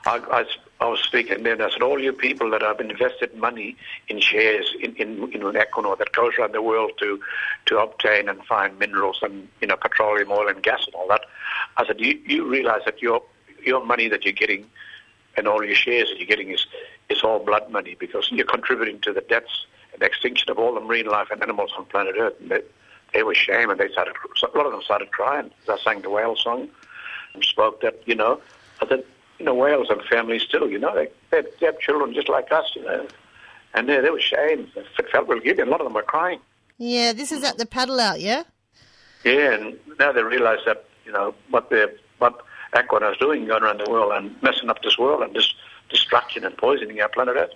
I, 0.06 0.20
I, 0.30 0.44
I, 0.80 0.86
was 0.86 1.00
speaking 1.00 1.42
then, 1.42 1.60
I 1.60 1.70
said, 1.70 1.82
all 1.82 1.98
you 1.98 2.12
people 2.12 2.50
that 2.50 2.62
have 2.62 2.80
invested 2.80 3.34
money 3.34 3.76
in 4.08 4.20
shares 4.20 4.74
in, 4.80 4.94
in, 4.96 5.32
in 5.32 5.40
Equinor 5.40 5.98
that 5.98 6.12
goes 6.12 6.34
around 6.38 6.52
the 6.52 6.62
world 6.62 6.92
to, 6.98 7.20
to 7.66 7.78
obtain 7.78 8.28
and 8.28 8.42
find 8.44 8.78
minerals 8.78 9.20
and, 9.22 9.48
you 9.60 9.66
know, 9.66 9.76
petroleum, 9.76 10.30
oil 10.30 10.48
and 10.48 10.62
gas 10.62 10.84
and 10.86 10.94
all 10.94 11.08
that, 11.08 11.22
I 11.76 11.86
said, 11.86 12.00
you, 12.00 12.20
you 12.26 12.46
realize 12.46 12.82
that 12.84 13.00
your, 13.00 13.22
your 13.64 13.84
money 13.84 14.08
that 14.08 14.24
you're 14.24 14.32
getting 14.32 14.66
and 15.36 15.46
all 15.48 15.64
your 15.64 15.74
shares 15.74 16.08
that 16.08 16.18
you're 16.18 16.26
getting 16.26 16.50
is, 16.50 16.66
is 17.08 17.22
all 17.22 17.38
blood 17.38 17.70
money 17.70 17.96
because 17.98 18.30
you're 18.30 18.46
contributing 18.46 19.00
to 19.00 19.12
the 19.12 19.20
deaths 19.22 19.66
and 19.92 20.02
extinction 20.02 20.50
of 20.50 20.58
all 20.58 20.74
the 20.74 20.80
marine 20.80 21.06
life 21.06 21.28
and 21.30 21.42
animals 21.42 21.72
on 21.76 21.84
planet 21.86 22.16
Earth. 22.18 22.34
And 22.40 22.50
they, 22.50 22.60
they 23.14 23.22
were 23.22 23.32
ashamed 23.32 23.70
and 23.70 23.80
they 23.80 23.88
started, 23.88 24.14
a 24.42 24.56
lot 24.56 24.66
of 24.66 24.72
them 24.72 24.82
started 24.82 25.10
crying 25.10 25.50
I 25.68 25.78
sang 25.78 26.02
the 26.02 26.10
whale 26.10 26.36
song 26.36 26.68
and 27.34 27.44
spoke 27.44 27.80
that, 27.82 28.02
you 28.06 28.14
know, 28.14 28.40
I 28.82 28.88
said, 28.88 29.04
you 29.38 29.44
know, 29.44 29.54
whales 29.54 29.88
have 29.88 30.02
families 30.02 30.46
too, 30.46 30.68
you 30.68 30.78
know, 30.78 30.94
they, 30.94 31.08
they, 31.30 31.48
they 31.60 31.66
have 31.66 31.78
children 31.78 32.14
just 32.14 32.28
like 32.28 32.50
us, 32.52 32.70
you 32.74 32.82
know. 32.82 33.06
And 33.74 33.88
they, 33.88 34.00
they 34.00 34.10
were 34.10 34.18
ashamed. 34.18 34.70
It 34.74 35.10
felt 35.10 35.28
real 35.28 35.40
guilty. 35.40 35.62
A 35.62 35.66
lot 35.66 35.80
of 35.80 35.86
them 35.86 35.94
were 35.94 36.02
crying. 36.02 36.40
Yeah, 36.78 37.12
this 37.12 37.32
is 37.32 37.44
at 37.44 37.58
the 37.58 37.66
paddle 37.66 38.00
out, 38.00 38.20
yeah? 38.20 38.44
Yeah, 39.24 39.52
and 39.52 39.78
now 39.98 40.12
they 40.12 40.22
realise 40.22 40.60
that, 40.66 40.84
you 41.04 41.12
know, 41.12 41.34
what 41.50 41.68
they're, 41.70 41.92
what 42.18 42.42
Equinor 42.74 43.12
is 43.12 43.18
doing 43.18 43.46
going 43.46 43.62
around 43.62 43.80
the 43.80 43.90
world 43.90 44.12
and 44.12 44.40
messing 44.42 44.70
up 44.70 44.82
this 44.82 44.98
world 44.98 45.22
and 45.22 45.34
just 45.34 45.54
destruction 45.90 46.44
and 46.44 46.56
poisoning 46.56 47.00
our 47.00 47.08
planet 47.08 47.36
Earth. 47.36 47.52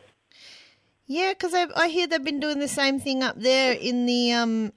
Yeah, 1.06 1.32
because 1.32 1.54
I, 1.54 1.66
I 1.74 1.88
hear 1.88 2.06
they've 2.06 2.22
been 2.22 2.40
doing 2.40 2.60
the 2.60 2.68
same 2.68 3.00
thing 3.00 3.22
up 3.22 3.36
there 3.36 3.72
in 3.72 4.06
the 4.06 4.32
um, 4.32 4.72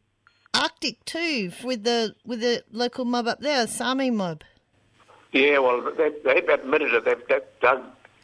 Arctic 0.54 1.04
too, 1.06 1.52
with 1.64 1.84
the 1.84 2.16
with 2.26 2.42
the 2.42 2.64
local 2.72 3.06
mob 3.06 3.28
up 3.28 3.40
there, 3.40 3.68
Sami 3.68 4.10
mob. 4.10 4.44
Yeah, 5.34 5.58
well, 5.58 5.82
they, 5.98 6.12
they've 6.24 6.48
admitted 6.48 6.94
it. 6.94 7.06
They've, 7.06 7.28
they've 7.28 7.42
dug 7.60 7.84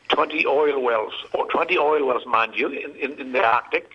20 0.10 0.46
oil 0.46 0.82
wells, 0.82 1.14
or 1.34 1.48
20 1.48 1.78
oil 1.78 2.06
wells, 2.06 2.26
mind 2.26 2.54
you, 2.56 2.68
in, 2.70 2.96
in, 2.96 3.20
in 3.20 3.32
the 3.32 3.44
Arctic. 3.44 3.92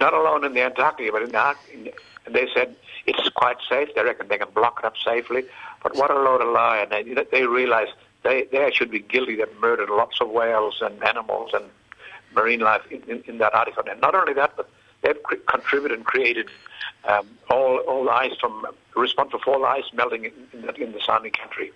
Not 0.00 0.14
alone 0.14 0.44
in 0.44 0.54
the 0.54 0.62
Antarctica, 0.62 1.10
but 1.12 1.22
in 1.22 1.32
the 1.32 1.38
Arctic. 1.38 2.00
And 2.26 2.34
they 2.34 2.48
said 2.54 2.76
it's 3.06 3.28
quite 3.30 3.56
safe. 3.68 3.88
They 3.94 4.02
reckon 4.02 4.28
they 4.28 4.38
can 4.38 4.50
block 4.54 4.78
it 4.78 4.86
up 4.86 4.94
safely. 4.96 5.44
But 5.82 5.96
what 5.96 6.10
a 6.10 6.14
load 6.14 6.42
of 6.42 6.48
lie. 6.48 6.78
And 6.78 6.90
they, 6.90 7.24
they 7.24 7.44
realize 7.44 7.88
they, 8.22 8.44
they 8.50 8.70
should 8.72 8.90
be 8.90 9.00
guilty. 9.00 9.34
They've 9.34 9.60
murdered 9.60 9.90
lots 9.90 10.20
of 10.20 10.30
whales 10.30 10.78
and 10.80 11.02
animals 11.02 11.50
and 11.54 11.64
marine 12.34 12.60
life 12.60 12.82
in, 12.90 13.02
in, 13.08 13.24
in 13.26 13.38
that 13.38 13.52
Arctic. 13.52 13.74
And 13.88 14.00
not 14.00 14.14
only 14.14 14.32
that, 14.34 14.56
but 14.56 14.70
they've 15.02 15.18
contributed 15.46 15.98
and 15.98 16.06
created 16.06 16.48
um, 17.04 17.26
all, 17.50 17.78
all 17.78 18.04
the 18.04 18.10
ice 18.10 18.36
from, 18.40 18.64
responsible 18.96 19.40
for 19.40 19.54
all 19.54 19.60
the 19.60 19.66
ice 19.66 19.92
melting 19.92 20.24
in, 20.24 20.32
in, 20.52 20.62
the, 20.62 20.74
in 20.74 20.92
the 20.92 21.00
Sami 21.04 21.30
country. 21.30 21.72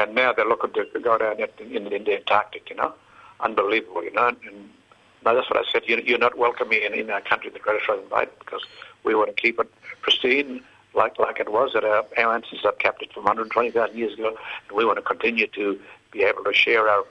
And 0.00 0.14
now 0.14 0.32
they're 0.32 0.48
looking 0.48 0.72
to 0.72 1.00
go 1.00 1.18
down 1.18 1.36
in, 1.40 1.76
in, 1.76 1.92
in 1.92 2.04
the 2.04 2.16
Antarctic, 2.16 2.70
you 2.70 2.76
know. 2.76 2.94
Unbelievable, 3.40 4.02
you 4.02 4.12
know. 4.12 4.28
And 4.28 4.70
now 5.24 5.34
that's 5.34 5.50
what 5.50 5.58
I 5.58 5.70
said. 5.70 5.82
You're 5.86 6.18
not 6.18 6.38
welcome 6.38 6.72
in, 6.72 6.94
in 6.94 7.10
our 7.10 7.20
country, 7.20 7.50
the 7.50 7.58
Great 7.58 7.80
Australian 7.80 8.08
Bight, 8.08 8.38
because 8.38 8.62
we 9.04 9.14
want 9.14 9.34
to 9.34 9.40
keep 9.40 9.60
it 9.60 9.70
pristine 10.00 10.62
like 10.94 11.18
like 11.18 11.38
it 11.38 11.52
was 11.52 11.72
that 11.74 11.84
our, 11.84 12.04
our 12.18 12.34
ancestors 12.34 12.62
have 12.64 12.78
kept 12.78 13.02
it 13.02 13.12
from 13.12 13.24
120,000 13.24 13.96
years 13.96 14.14
ago, 14.14 14.36
and 14.68 14.76
we 14.76 14.84
want 14.84 14.96
to 14.96 15.02
continue 15.02 15.46
to 15.48 15.78
be 16.10 16.22
able 16.22 16.42
to 16.44 16.52
share 16.52 16.88
our 16.88 17.04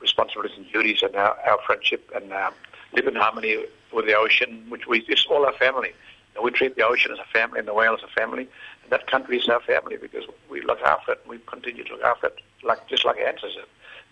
responsibilities 0.00 0.56
and 0.56 0.66
duties 0.72 1.02
and 1.02 1.14
our, 1.16 1.36
our 1.46 1.58
friendship 1.66 2.10
and 2.14 2.32
uh, 2.32 2.50
live 2.94 3.06
in 3.06 3.14
harmony 3.14 3.64
with 3.92 4.06
the 4.06 4.14
ocean, 4.14 4.64
which 4.68 4.86
we 4.86 5.04
it's 5.08 5.26
all 5.26 5.44
our 5.44 5.52
family. 5.54 5.92
And 6.34 6.44
we 6.44 6.50
treat 6.52 6.76
the 6.76 6.86
ocean 6.86 7.12
as 7.12 7.18
a 7.18 7.24
family 7.32 7.58
and 7.58 7.68
the 7.68 7.74
whale 7.74 7.94
as 7.94 8.02
a 8.02 8.08
family, 8.08 8.48
that 8.90 9.06
country 9.06 9.38
is 9.38 9.48
our 9.48 9.60
family 9.60 9.96
because 9.96 10.24
we 10.50 10.62
look 10.62 10.80
after 10.82 11.12
it 11.12 11.20
and 11.22 11.30
we 11.30 11.38
continue 11.46 11.84
to 11.84 11.92
look 11.94 12.02
after 12.02 12.28
it, 12.28 12.40
like 12.62 12.86
just 12.88 13.04
like 13.04 13.16
our 13.18 13.26
ancestors. 13.26 13.66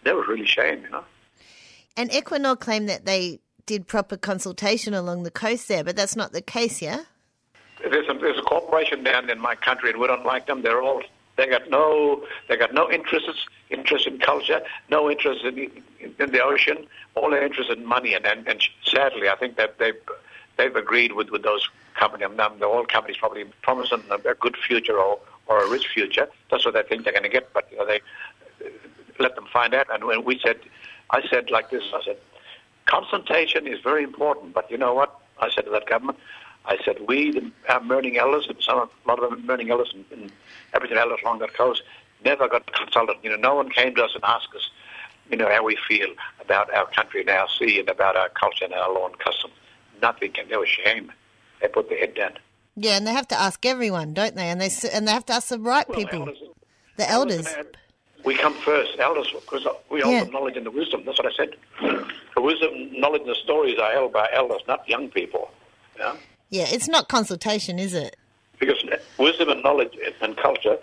That 0.05 0.15
was 0.15 0.27
really 0.29 0.47
shame, 0.47 0.83
you 0.83 0.91
know. 0.91 1.05
And 1.97 2.11
Equinor 2.11 2.59
claimed 2.59 2.89
that 2.89 3.07
they 3.07 3.41
did 3.65 3.87
proper 3.87 4.17
consultation 4.17 4.95
along 4.95 5.23
the 5.23 5.31
coast 5.31 5.67
there, 5.69 5.83
but 5.83 5.97
that's 5.97 6.15
not 6.15 6.33
the 6.33 6.43
case, 6.43 6.81
yeah? 6.81 7.05
there's 7.83 8.09
a, 8.09 8.15
there's 8.15 8.39
a 8.39 8.43
corporation 8.43 9.05
down 9.05 9.31
in 9.31 9.39
my 9.39 9.55
country, 9.55 9.91
and 9.91 10.01
we 10.01 10.07
don't 10.07 10.25
like 10.25 10.47
them. 10.47 10.63
They're 10.63 10.83
all 10.83 11.03
they 11.37 11.47
got 11.47 11.69
no 11.69 12.25
they 12.49 12.57
got 12.57 12.73
no 12.73 12.91
interests 12.91 13.47
interest 13.71 14.07
in 14.07 14.19
culture, 14.19 14.63
no 14.91 15.11
interest 15.11 15.45
in, 15.45 15.59
in, 15.59 16.15
in 16.19 16.33
the 16.33 16.43
ocean, 16.43 16.87
all 17.15 17.31
their 17.31 17.45
interest 17.45 17.71
in 17.71 17.85
money. 17.85 18.15
And, 18.15 18.27
and 18.27 18.47
and 18.49 18.63
sadly, 18.85 19.29
I 19.29 19.37
think 19.37 19.57
that 19.57 19.79
they've 19.79 19.95
they've 20.57 20.75
agreed 20.75 21.13
with 21.13 21.31
with 21.31 21.43
those 21.43 21.69
companies. 21.95 22.29
Um, 22.39 22.59
the 22.59 22.67
oil 22.67 22.87
companies 22.87 23.17
probably 23.17 23.45
promise 23.63 23.91
them 23.91 24.05
a 24.11 24.35
good 24.35 24.57
future 24.57 24.99
or 24.99 25.19
or 25.47 25.65
a 25.65 25.69
rich 25.71 25.87
future. 25.89 26.29
That's 26.51 26.65
what 26.65 26.75
they 26.75 26.83
think 26.83 27.05
they're 27.05 27.13
going 27.13 27.23
to 27.23 27.29
get. 27.29 27.53
But 27.53 27.69
you 27.71 27.79
know, 27.79 27.87
they 27.87 28.01
let 29.19 29.35
them 29.35 29.47
find 29.53 29.75
out. 29.75 29.87
And 29.93 30.05
when 30.05 30.25
we 30.25 30.39
said, 30.39 30.59
I 31.11 31.27
said 31.29 31.51
like 31.51 31.71
this, 31.71 31.85
I 31.95 32.03
said, 32.05 32.19
concentration 32.87 33.67
is 33.67 33.81
very 33.81 34.05
important. 34.05 34.55
But 34.55 34.71
you 34.71 34.79
know 34.79 34.95
what? 34.95 35.21
I 35.39 35.51
said 35.51 35.65
to 35.67 35.71
that 35.71 35.87
government, 35.87 36.19
I 36.65 36.79
said, 36.85 36.97
we, 37.07 37.31
the, 37.31 37.51
our 37.69 37.81
Mirning 37.81 38.17
elders, 38.17 38.47
and 38.49 38.61
some, 38.61 38.79
a 38.79 38.89
lot 39.09 39.23
of 39.23 39.31
them 39.31 39.47
Mirning 39.47 39.71
elders 39.71 39.93
and, 39.95 40.05
and 40.11 40.33
Aboriginal 40.75 41.03
elders 41.03 41.21
along 41.23 41.39
that 41.41 41.55
coast, 41.55 41.83
never 42.25 42.49
got 42.49 42.73
consulted. 42.73 43.17
You 43.23 43.31
know, 43.31 43.37
no 43.37 43.55
one 43.55 43.71
came 43.71 43.95
to 43.95 44.05
us 44.05 44.13
and 44.15 44.25
asked 44.25 44.55
us, 44.55 44.71
you 45.31 45.37
know, 45.37 45.49
how 45.49 45.63
we 45.63 45.77
feel 45.89 46.09
about 46.41 46.73
our 46.75 46.87
country 46.87 47.21
and 47.21 47.31
our 47.31 47.49
sea 47.49 47.79
and 47.81 47.89
about 47.89 48.17
our 48.17 48.29
culture 48.31 48.65
and 48.65 48.75
our 48.75 48.93
law 48.93 49.07
and 49.07 49.19
custom. 49.19 49.51
Nothing. 50.03 50.33
And 50.39 50.49
they 50.51 50.57
were 50.57 50.65
ashamed. 50.65 51.11
They 51.61 51.69
put 51.69 51.89
their 51.89 51.99
head 51.99 52.15
down. 52.15 52.33
Yeah, 52.77 52.97
and 52.97 53.07
they 53.07 53.13
have 53.13 53.29
to 53.29 53.41
ask 53.41 53.65
everyone, 53.65 54.13
don't 54.13 54.37
they? 54.37 54.51
And 54.51 54.61
they 54.61 54.71
and 54.93 55.09
they 55.09 55.13
have 55.13 55.25
to 55.27 55.33
ask 55.33 55.49
the 55.49 55.59
right 55.59 55.89
Well, 55.89 55.99
people, 55.99 56.21
elders- 56.21 56.43
the 56.97 57.11
elders. 57.11 57.49
We 58.25 58.35
come 58.35 58.55
first, 58.55 58.99
elders, 58.99 59.33
because 59.33 59.67
we 59.89 60.01
hold 60.01 60.15
Yeah. 60.15 60.25
the 60.25 60.31
knowledge 60.31 60.57
and 60.57 60.67
the 60.67 60.71
wisdom. 60.71 61.05
That's 61.07 61.19
what 61.19 61.33
I 61.33 61.37
said. 61.37 61.55
The 62.35 62.41
wisdom, 62.43 62.73
knowledge, 63.01 63.23
and 63.23 63.31
the 63.31 63.35
stories 63.37 63.79
are 63.79 63.93
held 63.93 64.13
by 64.13 64.29
elders, 64.33 64.63
not 64.67 64.87
young 64.89 65.09
people. 65.09 65.51
Yeah? 65.99 66.17
Yeah, 66.51 66.67
it's 66.69 66.89
not 66.89 67.09
consultation, 67.09 67.79
is 67.79 67.95
it? 67.95 68.17
Because 68.59 68.83
wisdom 69.19 69.49
and 69.51 69.63
knowledge 69.63 69.97
and 70.21 70.37
culture 70.37 70.77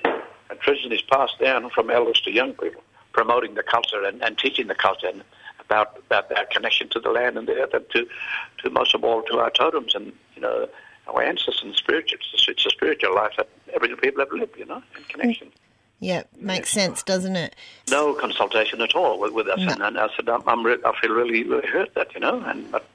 and 0.49 0.59
tradition 0.61 0.91
is 0.93 1.01
passed 1.01 1.37
down 1.39 1.69
from 1.71 1.89
elders 1.89 2.21
to 2.21 2.31
young 2.31 2.53
people, 2.53 2.81
promoting 3.11 3.55
the 3.55 3.63
culture 3.63 4.03
and, 4.03 4.23
and 4.23 4.37
teaching 4.37 4.67
the 4.67 4.75
culture 4.75 5.07
and 5.07 5.23
about 5.65 5.97
about 5.97 6.35
our 6.37 6.45
connection 6.45 6.89
to 6.89 6.99
the 6.99 7.09
land 7.09 7.37
and 7.37 7.47
the 7.47 7.53
earth 7.53 7.73
and 7.73 7.89
to, 7.91 8.07
to 8.59 8.69
most 8.69 8.93
of 8.95 9.03
all 9.03 9.21
to 9.23 9.39
our 9.39 9.49
totems 9.49 9.95
and 9.95 10.13
you 10.35 10.41
know 10.41 10.67
our 11.07 11.21
ancestors 11.21 11.61
and 11.63 11.75
spiritual. 11.75 12.19
It's 12.33 12.47
it's 12.47 12.65
a 12.65 12.69
spiritual 12.69 13.15
life 13.15 13.33
that 13.37 13.49
Aboriginal 13.75 13.99
people 14.01 14.21
have 14.21 14.31
lived, 14.31 14.57
you 14.57 14.65
know, 14.65 14.81
in 14.97 15.03
connection. 15.05 15.51
Yeah, 15.99 16.23
makes 16.37 16.69
sense, 16.69 17.01
doesn't 17.01 17.37
it? 17.37 17.55
no 17.89 18.13
consultation 18.13 18.81
at 18.81 18.93
all 18.93 19.19
with, 19.19 19.31
with 19.31 19.47
us. 19.47 19.59
No. 19.59 19.71
And, 19.71 19.81
and 19.81 19.97
I 19.97 20.09
said, 20.15 20.27
I'm, 20.27 20.43
I'm 20.47 20.65
re- 20.65 20.77
I 20.83 20.91
feel 20.99 21.11
really, 21.11 21.43
really 21.43 21.67
hurt 21.67 21.93
that, 21.95 22.13
you 22.13 22.19
know, 22.19 22.41
and 22.45 22.69
but, 22.71 22.85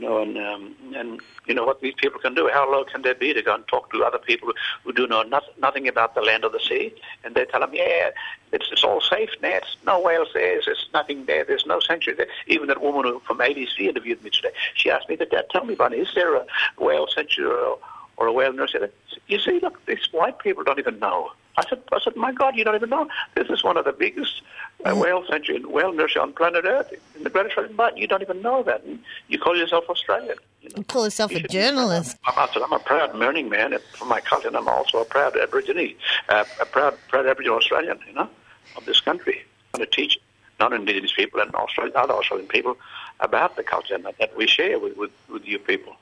you 0.00 0.08
know, 0.08 0.22
and 0.22 0.38
um, 0.38 0.74
and 0.94 1.20
you 1.46 1.54
know 1.54 1.64
what 1.64 1.80
these 1.82 1.94
people 1.94 2.18
can 2.20 2.34
do. 2.34 2.48
How 2.50 2.70
low 2.70 2.84
can 2.84 3.02
they 3.02 3.12
be 3.12 3.34
to 3.34 3.42
go 3.42 3.54
and 3.54 3.66
talk 3.68 3.92
to 3.92 4.02
other 4.02 4.18
people 4.18 4.52
who 4.82 4.92
do 4.92 5.06
know 5.06 5.22
not, 5.22 5.44
nothing 5.60 5.86
about 5.88 6.14
the 6.14 6.22
land 6.22 6.44
or 6.44 6.50
the 6.50 6.60
sea, 6.60 6.94
and 7.22 7.34
they 7.34 7.44
tell 7.44 7.60
them, 7.60 7.70
yeah, 7.74 8.10
it's, 8.52 8.70
it's 8.72 8.82
all 8.82 9.02
safe 9.02 9.30
now. 9.42 9.56
It's 9.56 9.76
no 9.84 10.00
whales 10.00 10.28
there. 10.32 10.60
There's 10.64 10.88
nothing 10.94 11.26
there. 11.26 11.44
There's 11.44 11.66
no 11.66 11.80
sanctuary 11.80 12.16
there. 12.16 12.28
Even 12.46 12.68
that 12.68 12.80
woman 12.80 13.04
who, 13.04 13.20
from 13.20 13.38
ABC 13.38 13.80
interviewed 13.80 14.24
me 14.24 14.30
today. 14.30 14.52
She 14.74 14.90
asked 14.90 15.08
me, 15.08 15.16
Dad, 15.16 15.44
tell 15.50 15.64
me, 15.64 15.74
Bunny, 15.74 15.98
is 15.98 16.08
there 16.14 16.34
a 16.34 16.46
whale 16.78 17.06
sanctuary 17.14 17.52
or, 17.52 17.78
or 18.16 18.26
a 18.26 18.32
whale 18.32 18.54
nursery? 18.54 18.88
You 19.28 19.38
see, 19.38 19.60
look, 19.60 19.84
these 19.84 20.08
white 20.12 20.38
people 20.38 20.64
don't 20.64 20.78
even 20.78 20.98
know. 20.98 21.32
I 21.60 21.68
said, 21.68 21.82
I 21.92 22.00
said, 22.02 22.16
my 22.16 22.32
God, 22.32 22.56
you 22.56 22.64
don't 22.64 22.74
even 22.74 22.88
know. 22.88 23.06
This 23.34 23.48
is 23.50 23.62
one 23.62 23.76
of 23.76 23.84
the 23.84 23.92
biggest 23.92 24.40
uh, 24.84 24.94
whale 24.96 25.24
sanctuary 25.28 25.62
whale 25.64 25.92
nursery 25.92 26.22
on 26.22 26.32
planet 26.32 26.64
Earth 26.64 26.90
in 27.16 27.22
the 27.22 27.30
Great 27.30 27.46
Australian 27.46 27.76
Bight. 27.76 27.98
You 27.98 28.06
don't 28.06 28.22
even 28.22 28.40
know 28.40 28.62
that. 28.62 28.82
And 28.84 28.98
you 29.28 29.38
call 29.38 29.56
yourself 29.56 29.84
Australian. 29.90 30.36
You 30.62 30.70
know? 30.70 30.78
You 30.78 30.84
call 30.84 31.04
yourself 31.04 31.30
You 31.32 31.38
a 31.38 31.48
journalist. 31.48 32.16
I'm, 32.24 32.48
said, 32.52 32.62
I'm 32.62 32.72
a 32.72 32.78
proud 32.78 33.14
Mirning 33.14 33.50
man 33.50 33.76
for 33.92 34.06
my 34.06 34.20
culture, 34.20 34.48
and 34.48 34.56
I'm 34.56 34.68
also 34.68 34.98
a 34.98 35.04
proud 35.04 35.36
Aborigine, 35.36 35.96
uh, 36.30 36.44
a 36.60 36.64
proud, 36.64 36.96
proud 37.08 37.26
Aboriginal 37.26 37.58
Australian, 37.58 37.98
you 38.06 38.14
know, 38.14 38.28
of 38.76 38.86
this 38.86 39.00
country. 39.00 39.42
I'm 39.74 39.78
going 39.78 39.90
to 39.90 39.94
teach 39.94 40.18
non-Indigenous 40.58 41.12
people 41.12 41.40
and 41.40 41.54
Australian, 41.54 41.96
other 41.96 42.14
Australian 42.14 42.48
people 42.48 42.76
about 43.20 43.56
the 43.56 43.62
culture 43.62 43.98
that, 43.98 44.16
that 44.18 44.36
we 44.36 44.46
share 44.46 44.78
with, 44.78 44.96
with, 44.96 45.10
with 45.28 45.44
you 45.46 45.58
people. 45.58 45.94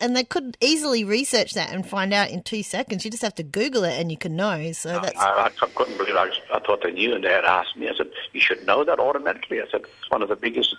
And 0.00 0.16
they 0.16 0.24
could 0.24 0.56
easily 0.60 1.04
research 1.04 1.54
that 1.54 1.72
and 1.72 1.86
find 1.86 2.12
out 2.12 2.30
in 2.30 2.42
two 2.42 2.62
seconds. 2.62 3.04
You 3.04 3.10
just 3.10 3.22
have 3.22 3.34
to 3.36 3.42
Google 3.42 3.84
it 3.84 4.00
and 4.00 4.10
you 4.10 4.16
can 4.16 4.34
know. 4.34 4.72
So 4.72 4.88
that's 5.00 5.18
I, 5.18 5.46
I 5.46 5.66
couldn't 5.74 5.96
believe 5.96 6.14
it. 6.14 6.16
I, 6.16 6.56
I 6.56 6.58
thought 6.60 6.82
they 6.82 6.92
knew, 6.92 7.14
and 7.14 7.22
they 7.22 7.30
had 7.30 7.44
asked 7.44 7.76
me. 7.76 7.88
I 7.88 7.94
said, 7.94 8.10
"You 8.32 8.40
should 8.40 8.66
know 8.66 8.84
that 8.84 8.98
automatically." 8.98 9.60
I 9.60 9.66
said, 9.70 9.82
"It's 9.82 10.10
one 10.10 10.22
of 10.22 10.28
the 10.28 10.36
biggest, 10.36 10.74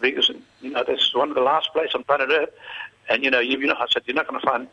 biggest. 0.00 0.30
You 0.60 0.70
know, 0.70 0.84
this 0.84 1.00
is 1.00 1.14
one 1.14 1.28
of 1.28 1.34
the 1.34 1.42
last 1.42 1.72
place 1.72 1.90
on 1.94 2.04
planet 2.04 2.28
Earth." 2.30 2.50
And 3.08 3.24
you 3.24 3.30
know, 3.30 3.40
you, 3.40 3.58
you 3.58 3.66
know, 3.66 3.76
I 3.78 3.86
said, 3.88 4.02
"You're 4.06 4.16
not 4.16 4.28
going 4.28 4.40
to 4.40 4.46
find." 4.46 4.68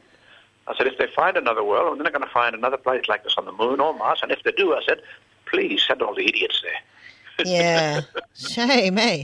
I 0.68 0.78
said, 0.78 0.88
"If 0.88 0.98
they 0.98 1.08
find 1.08 1.36
another 1.36 1.63
world, 1.63 1.98
they're 1.98 2.04
not 2.04 2.13
going 2.13 2.26
to 2.26 2.34
find 2.34 2.56
another 2.56 2.78
place 2.78 3.08
like 3.08 3.24
this 3.24 3.36
on 3.38 3.46
the 3.46 3.52
moon 3.52 3.80
or 3.80 3.94
Mars. 3.94 4.20
And 4.22 4.32
if 4.32 4.44
they 4.44 4.52
do, 4.52 4.74
I 4.74 4.82
said, 4.86 5.02
please 5.46 5.84
send 5.86 6.02
all 6.02 6.16
the 6.16 6.26
idiots 6.26 6.62
there." 6.62 7.46
yeah, 7.46 8.02
shame, 8.36 8.98
eh? 8.98 9.24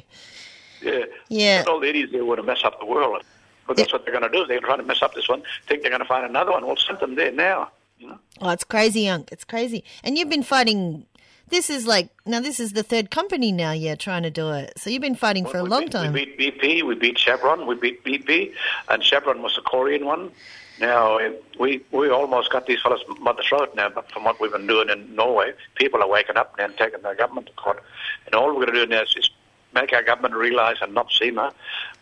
Yeah. 0.81 1.05
Yeah. 1.29 1.63
All 1.67 1.79
the 1.79 1.89
idiots 1.89 2.11
there 2.11 2.25
want 2.25 2.39
to 2.39 2.43
mess 2.43 2.63
up 2.63 2.79
the 2.79 2.85
world. 2.85 3.23
But 3.69 3.77
that's 3.77 3.93
what 3.93 4.03
they're 4.03 4.19
going 4.19 4.29
to 4.29 4.35
do. 4.35 4.47
They're 4.47 4.59
trying 4.61 4.79
to 4.79 4.83
mess 4.83 5.03
up 5.03 5.13
this 5.13 5.29
one. 5.29 5.43
Think 5.67 5.83
they're 5.83 5.91
going 5.91 6.01
to 6.01 6.07
find 6.07 6.25
another 6.25 6.51
one. 6.51 6.65
We'll 6.65 6.75
send 6.75 6.99
them 6.99 7.13
there 7.13 7.31
now. 7.31 7.69
You 7.99 8.07
know. 8.07 8.19
Oh, 8.41 8.49
it's 8.49 8.63
crazy, 8.63 9.07
Unc. 9.07 9.31
It's 9.31 9.43
crazy. 9.43 9.83
And 10.03 10.17
you've 10.17 10.27
been 10.27 10.41
fighting. 10.41 11.05
This 11.49 11.69
is 11.69 11.85
like 11.85 12.09
now. 12.25 12.39
This 12.39 12.59
is 12.59 12.73
the 12.73 12.81
third 12.81 13.11
company 13.11 13.51
now. 13.51 13.71
Yeah, 13.71 13.93
trying 13.93 14.23
to 14.23 14.31
do 14.31 14.49
it. 14.49 14.73
So 14.77 14.89
you've 14.89 15.03
been 15.03 15.13
fighting 15.13 15.45
for 15.45 15.57
a 15.57 15.63
long 15.63 15.81
beat, 15.81 15.91
time. 15.91 16.13
We 16.13 16.25
beat 16.35 16.59
BP, 16.59 16.83
we 16.83 16.95
beat 16.95 17.19
Chevron, 17.19 17.67
we 17.67 17.75
beat 17.75 18.03
BP, 18.03 18.53
and 18.89 19.03
Chevron 19.03 19.43
was 19.43 19.55
the 19.55 19.61
Korean 19.61 20.03
one. 20.03 20.31
Now, 20.79 21.17
eh, 21.17 21.33
we 21.59 21.83
we 21.91 22.09
almost 22.09 22.51
got 22.51 22.65
these 22.65 22.81
fellas 22.81 23.01
by 23.23 23.33
the 23.33 23.43
throat 23.43 23.75
now, 23.75 23.89
but 23.89 24.11
from 24.11 24.23
what 24.23 24.39
we've 24.39 24.51
been 24.51 24.65
doing 24.65 24.89
in 24.89 25.13
Norway, 25.13 25.53
people 25.75 26.01
are 26.01 26.09
waking 26.09 26.37
up 26.37 26.55
now 26.57 26.65
and 26.65 26.77
taking 26.77 27.01
their 27.01 27.15
government 27.15 27.47
to 27.47 27.53
court. 27.53 27.83
And 28.25 28.33
all 28.33 28.47
we're 28.47 28.65
going 28.65 28.73
to 28.73 28.85
do 28.85 28.87
now 28.87 29.03
is 29.03 29.13
just 29.13 29.31
make 29.73 29.93
our 29.93 30.03
government 30.03 30.35
realise 30.35 30.77
and 30.81 30.93
not 30.93 31.11
SEMA. 31.11 31.53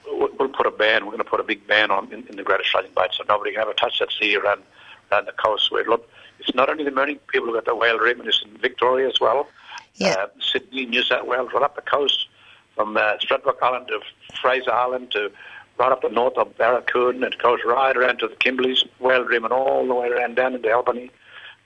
We'll 0.06 0.30
we'll 0.40 0.50
put 0.50 0.66
a 0.66 0.72
ban, 0.72 1.06
we're 1.06 1.12
going 1.12 1.24
to 1.24 1.30
put 1.30 1.40
a 1.40 1.44
big 1.44 1.68
ban 1.68 1.92
on 1.92 2.12
in, 2.14 2.26
in 2.28 2.38
the 2.38 2.44
Great 2.44 2.62
Australian 2.62 2.94
Bight 2.94 3.12
so 3.14 3.24
nobody 3.28 3.52
can 3.52 3.62
ever 3.62 3.74
touch 3.74 4.00
that 4.00 4.12
sea 4.12 4.36
around, 4.36 4.64
around 5.12 5.26
the 5.26 5.34
coast. 5.34 5.72
Where, 5.72 5.84
look, 5.86 6.10
it's 6.40 6.54
not 6.56 6.70
only 6.70 6.84
the 6.84 6.92
Mirning 6.92 7.20
people 7.28 7.48
who 7.48 7.54
got 7.54 7.66
the 7.66 7.76
whale 7.76 8.00
rim, 8.00 8.22
it's 8.26 8.42
in 8.44 8.58
Victoria 8.58 9.08
as 9.08 9.20
well. 9.20 9.48
Yeah. 9.96 10.16
Uh, 10.18 10.28
Sydney, 10.40 10.86
New 10.86 11.04
South 11.04 11.28
Wales, 11.28 11.50
right 11.54 11.64
up 11.64 11.76
the 11.76 11.82
coast 11.82 12.28
from 12.76 12.96
uh, 12.96 13.18
Stradbroke 13.18 13.62
Island 13.62 13.88
to 13.88 14.00
Fraser 14.40 14.72
Island 14.72 15.12
to 15.12 15.32
right 15.78 15.92
up 15.92 16.02
the 16.02 16.10
north 16.10 16.38
of 16.38 16.58
Barracoon. 16.58 17.24
It 17.24 17.38
goes 17.40 17.60
right 17.66 17.96
around 17.96 18.20
to 18.20 18.28
the 18.28 18.36
Kimberleys, 18.36 18.88
Whale 19.00 19.24
Rim, 19.24 19.44
and 19.44 19.54
all 19.54 19.88
the 19.88 19.94
way 19.94 20.10
around 20.10 20.36
down 20.36 20.54
into 20.56 20.72
Albany, 20.72 21.12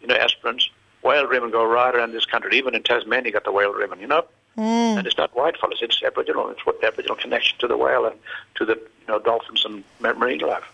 you 0.02 0.08
know, 0.08 0.16
Esperance. 0.16 0.70
Whale 1.04 1.28
Rim 1.28 1.44
and 1.44 1.52
go 1.52 1.66
right 1.66 1.94
around 1.94 2.14
this 2.14 2.26
country. 2.26 2.58
Even 2.58 2.76
in 2.76 2.84
Tasmania, 2.84 3.28
you 3.28 3.34
got 3.34 3.44
the 3.44 3.52
whale 3.52 3.74
ribbon, 3.74 4.00
you 4.00 4.08
know. 4.08 4.26
Mm. 4.58 4.98
And 4.98 5.08
it's 5.08 5.18
not 5.18 5.36
white 5.36 5.56
it's 5.82 6.04
Aboriginal. 6.04 6.50
It's 6.50 6.66
what 6.66 6.84
Aboriginal 6.84 7.16
connection 7.16 7.58
to 7.60 7.68
the 7.68 7.78
whale 7.78 8.06
and 8.06 8.20
to 8.56 8.66
the 8.66 8.76
you 8.76 9.08
know 9.08 9.20
dolphins 9.20 9.66
and 9.66 9.84
marine 10.00 10.40
life. 10.40 10.66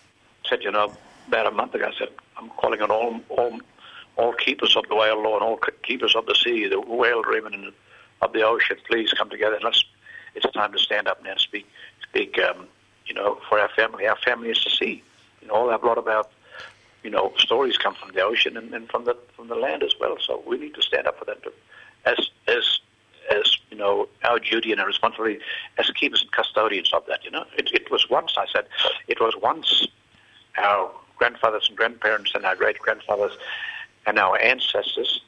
I 0.44 0.48
said, 0.48 0.62
you 0.62 0.70
know, 0.70 0.92
about 1.28 1.46
a 1.46 1.50
month 1.50 1.74
ago, 1.74 1.86
I 1.86 1.98
said, 1.98 2.08
I'm 2.36 2.50
calling 2.50 2.82
on 2.82 2.90
all 2.90 3.20
all 3.28 3.60
all 4.16 4.32
keepers 4.32 4.76
of 4.76 4.88
the 4.88 4.96
whale 4.96 5.22
law 5.22 5.34
and 5.34 5.44
all 5.44 5.60
keepers 5.82 6.16
of 6.16 6.26
the 6.26 6.34
sea, 6.34 6.66
the 6.66 6.80
whale 6.80 7.22
dreaming 7.22 7.54
and 7.54 7.72
of 8.20 8.32
the 8.32 8.42
ocean, 8.42 8.76
please 8.88 9.12
come 9.12 9.30
together 9.30 9.54
and 9.54 9.64
let's. 9.64 9.84
It's 10.34 10.50
time 10.52 10.72
to 10.72 10.78
stand 10.78 11.08
up 11.08 11.22
now 11.24 11.32
and 11.32 11.40
speak, 11.40 11.66
speak, 12.02 12.38
um, 12.38 12.66
you 13.06 13.14
know, 13.14 13.40
for 13.48 13.58
our 13.58 13.70
family. 13.70 14.06
Our 14.06 14.16
family 14.16 14.50
is 14.50 14.62
the 14.62 14.70
sea. 14.70 15.02
You 15.40 15.48
know, 15.48 15.54
all 15.54 15.70
our, 15.70 15.82
a 15.82 15.86
lot 15.86 15.98
of 15.98 16.06
our, 16.06 16.24
you 17.02 17.10
know, 17.10 17.32
stories 17.38 17.76
come 17.76 17.94
from 17.94 18.12
the 18.12 18.20
ocean 18.20 18.56
and, 18.56 18.72
and 18.74 18.88
from 18.88 19.04
the 19.04 19.16
from 19.34 19.48
the 19.48 19.54
land 19.54 19.82
as 19.82 19.94
well. 19.98 20.16
So 20.20 20.42
we 20.46 20.58
need 20.58 20.74
to 20.74 20.82
stand 20.82 21.06
up 21.06 21.18
for 21.18 21.24
that. 21.24 21.38
As 22.04 22.30
as 22.46 22.80
as 23.30 23.56
know, 23.78 24.08
our 24.24 24.38
duty 24.38 24.72
and 24.72 24.80
our 24.80 24.86
responsibility 24.86 25.40
as 25.78 25.90
keepers 25.90 26.22
and 26.22 26.30
custodians 26.32 26.92
of 26.92 27.04
that. 27.06 27.24
You 27.24 27.30
know, 27.30 27.44
it, 27.56 27.70
it 27.72 27.90
was 27.90 28.10
once. 28.10 28.34
I 28.36 28.46
said, 28.52 28.66
it 29.06 29.20
was 29.20 29.34
once 29.40 29.86
our 30.58 30.90
grandfathers 31.16 31.66
and 31.68 31.76
grandparents 31.76 32.32
and 32.34 32.44
our 32.44 32.56
great 32.56 32.78
grandfathers 32.78 33.36
and 34.06 34.18
our 34.18 34.38
ancestors. 34.38 35.20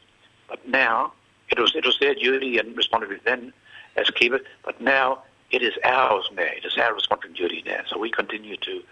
But 0.49 0.67
now 0.69 1.13
it 1.49 1.59
was 1.59 1.75
it 1.75 1.85
was 1.85 1.99
their 1.99 2.15
duty 2.15 2.59
and 2.59 2.77
responsibility 2.77 3.23
then 3.25 3.53
as 3.97 4.11
keepers. 4.11 4.43
But 4.65 4.81
now 4.81 5.23
it 5.51 5.63
is 5.63 5.75
ours 5.85 6.29
now. 6.35 6.43
It 6.43 6.65
is 6.65 6.77
our 6.79 6.95
responsibility 6.95 7.63
now. 7.67 7.83
So 7.89 7.99
we 7.99 8.11
continue 8.11 8.57
to 8.57 8.83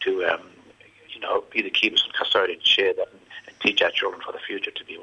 to 0.00 0.24
um, 0.26 0.42
you 1.12 1.20
know 1.20 1.44
be 1.50 1.62
the 1.62 1.70
keepers 1.70 2.02
and 2.04 2.12
custodians, 2.14 2.62
share 2.64 2.94
that, 2.94 3.08
and, 3.12 3.20
and 3.46 3.60
teach 3.60 3.82
our 3.82 3.90
children 3.90 4.22
for 4.24 4.32
the 4.32 4.38
future 4.38 4.70
to 4.70 4.84
be 4.84 4.98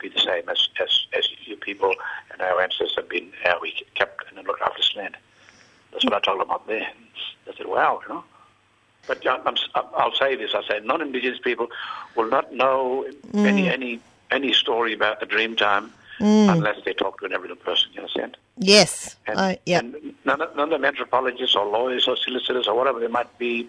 be 0.00 0.08
the 0.08 0.20
same 0.20 0.48
as 0.48 0.68
as, 0.80 1.06
as 1.16 1.28
you 1.44 1.56
people 1.56 1.94
and 2.32 2.40
our 2.40 2.60
ancestors 2.60 2.94
have 2.96 3.08
been. 3.08 3.32
How 3.44 3.60
we 3.60 3.72
kept 3.94 4.24
and 4.28 4.46
looked 4.46 4.62
after 4.62 4.78
this 4.78 4.94
land. 4.96 5.16
That's 5.92 6.04
what 6.04 6.14
I 6.14 6.20
told 6.20 6.40
them 6.40 6.50
up 6.50 6.66
there. 6.66 6.88
They 7.46 7.52
said, 7.56 7.66
"Wow, 7.66 8.00
you 8.02 8.14
know." 8.14 8.24
But 9.06 9.26
I'm, 9.26 9.46
I'm, 9.46 9.56
I'll 9.74 10.14
say 10.14 10.36
this: 10.36 10.54
I 10.54 10.62
say 10.62 10.80
non-indigenous 10.84 11.40
people 11.40 11.68
will 12.16 12.28
not 12.28 12.52
know 12.52 13.06
any 13.34 13.64
mm. 13.64 13.70
any 13.70 14.00
any 14.30 14.52
story 14.52 14.92
about 14.92 15.20
the 15.20 15.26
Dreamtime 16.20 16.52
unless 16.52 16.84
they 16.84 16.92
talk 16.92 17.18
to 17.20 17.26
an 17.26 17.32
Aboriginal 17.32 17.62
person. 17.62 17.90
You 17.92 18.00
understand? 18.00 18.36
Yes. 18.58 19.16
And, 19.26 19.38
I 19.38 19.58
yeah. 19.64 19.78
and 19.78 20.14
none, 20.24 20.42
of, 20.42 20.54
none 20.54 20.64
of 20.64 20.70
them 20.70 20.84
anthropologists 20.84 21.56
or 21.56 21.66
lawyers 21.66 22.06
or 22.06 22.16
solicitors 22.16 22.68
or 22.68 22.76
whatever 22.76 23.00
they 23.00 23.08
might 23.08 23.38
be, 23.38 23.68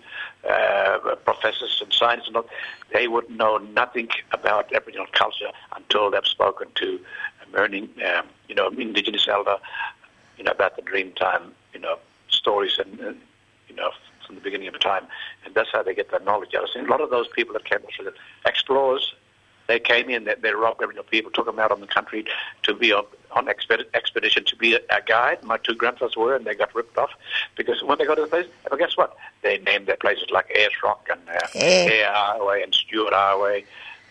uh, 0.50 1.16
professors 1.24 1.82
in 1.84 1.92
science 1.92 2.28
and 2.28 2.36
all, 2.36 2.46
they 2.94 3.08
would 3.08 3.30
know 3.30 3.58
nothing 3.58 4.10
about 4.32 4.74
Aboriginal 4.74 5.08
culture 5.14 5.52
until 5.76 6.12
they've 6.12 6.26
spoken 6.26 6.68
to 6.76 7.00
a 7.42 7.58
learning, 7.58 7.90
um, 8.06 8.26
you 8.50 8.56
know, 8.56 8.68
Indigenous 8.70 9.28
elder, 9.28 9.58
you 10.38 10.44
know, 10.44 10.52
about 10.52 10.76
the 10.76 10.82
dream 10.82 11.14
time, 11.14 11.54
you 11.74 11.80
know, 11.80 11.98
stories 12.30 12.78
and, 12.78 13.00
uh, 13.00 13.14
you 13.70 13.76
know, 13.76 13.92
from 14.26 14.36
the 14.36 14.42
beginning 14.42 14.68
of 14.68 14.78
time. 14.80 15.06
And 15.46 15.54
that's 15.56 15.70
how 15.72 15.84
they 15.84 15.96
get 15.96 16.12
that 16.12 16.26
knowledge 16.26 16.54
out 16.54 16.64
of 16.64 16.70
it. 16.76 16.86
A 16.86 16.92
lot 16.92 17.02
of 17.02 17.10
those 17.10 17.28
people 17.30 17.54
that 17.54 17.66
came 17.66 17.80
through 17.96 18.06
the 18.06 18.14
explorers, 18.46 19.14
they 19.68 19.80
came 19.80 20.10
in, 20.10 20.26
they, 20.26 20.36
they 20.42 20.52
robbed 20.54 20.82
Aboriginal 20.82 21.04
people, 21.06 21.32
took 21.32 21.46
them 21.46 21.60
out 21.60 21.72
on 21.72 21.80
the 21.82 21.88
country 21.88 22.26
to 22.64 22.74
be 22.74 22.92
on, 22.92 23.06
on 23.32 23.46
exped- 23.48 23.86
expedition 23.94 24.44
to 24.46 24.56
be 24.56 24.74
a, 24.76 24.80
a 24.90 25.02
guide. 25.06 25.44
My 25.44 25.58
two 25.58 25.76
grandfathers 25.76 26.16
were, 26.18 26.36
and 26.36 26.46
they 26.46 26.56
got 26.56 26.74
ripped 26.76 26.98
off 26.98 27.12
because 27.56 27.82
when 27.84 27.98
they 27.98 28.06
got 28.06 28.16
to 28.16 28.22
the 28.22 28.28
place, 28.28 28.48
well, 28.70 28.78
guess 28.78 28.98
what? 28.98 29.16
They 29.44 29.58
named 29.60 29.88
their 29.88 29.96
places 29.98 30.26
like 30.32 30.52
Ayers 30.58 30.74
Rock 30.84 31.08
and 31.10 31.22
uh, 31.30 31.48
Eh. 31.56 31.90
Eyre 31.90 32.12
Highway 32.14 32.64
and 32.64 32.74
Stuart 32.74 33.14
Highway. 33.14 33.64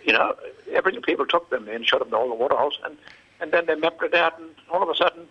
You 0.04 0.14
know, 0.14 0.34
Aboriginal 0.74 1.02
people 1.02 1.26
took 1.26 1.50
them 1.50 1.68
and 1.68 1.86
showed 1.86 2.00
them 2.00 2.14
all 2.14 2.28
the 2.28 2.34
waterholes, 2.34 2.78
and, 2.84 2.96
and 3.40 3.52
then 3.52 3.66
they 3.66 3.74
mapped 3.74 4.02
it 4.02 4.14
out, 4.14 4.38
and 4.38 4.48
all 4.72 4.82
of 4.82 4.88
a 4.88 4.94
sudden, 4.94 5.26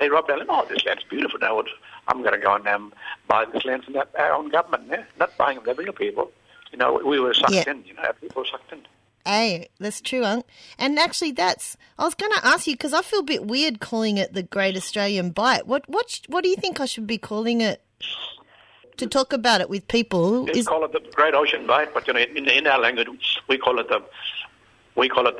they 0.00 0.08
robbed 0.10 0.28
land. 0.28 0.42
Oh, 0.48 0.66
this 0.68 0.84
land's 0.84 1.04
beautiful 1.04 1.38
now. 1.38 1.62
I'm 2.08 2.20
going 2.20 2.32
to 2.34 2.38
go 2.38 2.54
and 2.54 2.66
um, 2.68 2.92
buy 3.28 3.46
this 3.46 3.64
land 3.64 3.84
from 3.84 3.94
that, 3.94 4.10
our 4.18 4.32
own 4.34 4.50
government, 4.50 4.84
yeah? 4.90 5.04
not 5.18 5.34
buying 5.38 5.56
from 5.56 5.64
the 5.64 5.70
Aboriginal 5.70 5.94
people. 5.94 6.30
You 6.72 6.78
know, 6.78 7.00
we 7.04 7.20
were 7.20 7.32
sucked 7.32 7.52
Yeah. 7.52 7.70
in, 7.70 7.84
you 7.84 7.94
know, 7.94 8.02
our 8.02 8.12
people 8.14 8.42
were 8.42 8.48
sucked 8.50 8.72
in. 8.72 8.80
Hey, 9.26 9.68
that's 9.80 10.00
true, 10.02 10.24
Unc. 10.24 10.44
And 10.78 10.98
actually, 10.98 11.32
that's. 11.32 11.76
I 11.98 12.04
was 12.04 12.14
going 12.14 12.32
to 12.32 12.46
ask 12.46 12.66
you 12.66 12.74
because 12.74 12.92
I 12.92 13.00
feel 13.00 13.20
a 13.20 13.24
bit 13.24 13.46
weird 13.46 13.80
calling 13.80 14.18
it 14.18 14.34
the 14.34 14.42
Great 14.42 14.76
Australian 14.76 15.30
Bight. 15.30 15.66
What 15.66 15.88
what 15.88 16.20
what 16.28 16.44
do 16.44 16.50
you 16.50 16.56
think 16.56 16.80
I 16.80 16.86
should 16.86 17.06
be 17.06 17.18
calling 17.18 17.60
it? 17.60 17.82
To 18.98 19.08
talk 19.08 19.32
about 19.32 19.60
it 19.60 19.68
with 19.68 19.88
people 19.88 20.44
They 20.44 20.52
is 20.52 20.68
call 20.68 20.84
it 20.84 20.92
the 20.92 21.00
Great 21.14 21.34
Ocean 21.34 21.66
Bight, 21.66 21.92
but 21.92 22.06
you 22.06 22.12
know, 22.12 22.20
in, 22.20 22.48
in 22.48 22.66
our 22.68 22.78
language, 22.78 23.08
we 23.48 23.58
call 23.58 23.80
it 23.80 23.88
the 23.88 24.00
we 24.94 25.08
call 25.08 25.26
it 25.26 25.36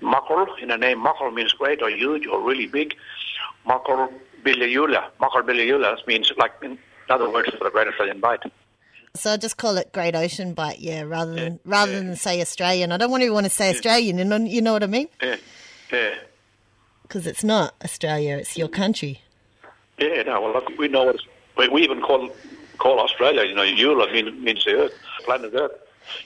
Makol. 0.00 0.46
In 0.62 0.68
the 0.68 0.78
name, 0.78 0.98
Makol 1.04 1.34
means 1.34 1.52
great 1.52 1.82
or 1.82 1.90
huge 1.90 2.26
or 2.26 2.40
really 2.40 2.66
big. 2.66 2.94
Makol 3.66 4.12
Biliula. 4.44 5.10
Makol 5.20 5.42
Biliula 5.42 6.06
means 6.06 6.32
like 6.38 6.52
in 6.62 6.78
other 7.10 7.28
words 7.28 7.50
for 7.50 7.64
the 7.64 7.70
Great 7.70 7.88
Australian 7.88 8.20
Bight. 8.20 8.40
So 9.14 9.32
I 9.32 9.36
just 9.36 9.56
call 9.56 9.76
it 9.76 9.92
Great 9.92 10.14
Ocean 10.14 10.54
Bight, 10.54 10.78
yeah, 10.78 11.02
rather 11.02 11.34
than 11.34 11.58
rather 11.64 11.92
than 11.92 12.14
say 12.16 12.40
Australian. 12.40 12.92
I 12.92 12.96
don't 12.96 13.10
want 13.10 13.22
to 13.24 13.30
want 13.30 13.44
to 13.44 13.50
say 13.50 13.70
Australian, 13.70 14.18
you 14.18 14.24
know, 14.24 14.36
you 14.36 14.62
know 14.62 14.72
what 14.72 14.82
I 14.84 14.86
mean? 14.86 15.08
Yeah, 15.22 15.36
yeah, 15.92 16.14
Because 17.02 17.26
it's 17.26 17.42
not 17.42 17.74
Australia; 17.84 18.36
it's 18.36 18.56
your 18.56 18.68
country. 18.68 19.20
yeah. 19.98 20.22
No, 20.22 20.40
well, 20.40 20.52
look, 20.52 20.68
we 20.78 20.86
know 20.88 21.04
what 21.04 21.16
it's, 21.16 21.24
we, 21.56 21.68
we 21.68 21.82
even 21.82 22.00
call 22.00 22.30
call 22.78 23.00
Australia. 23.00 23.42
You 23.44 23.54
know, 23.54 23.62
Eula 23.64 24.12
means 24.12 24.32
means 24.44 24.64
the 24.64 24.74
Earth, 24.76 24.94
planet 25.24 25.52
Earth. 25.54 25.72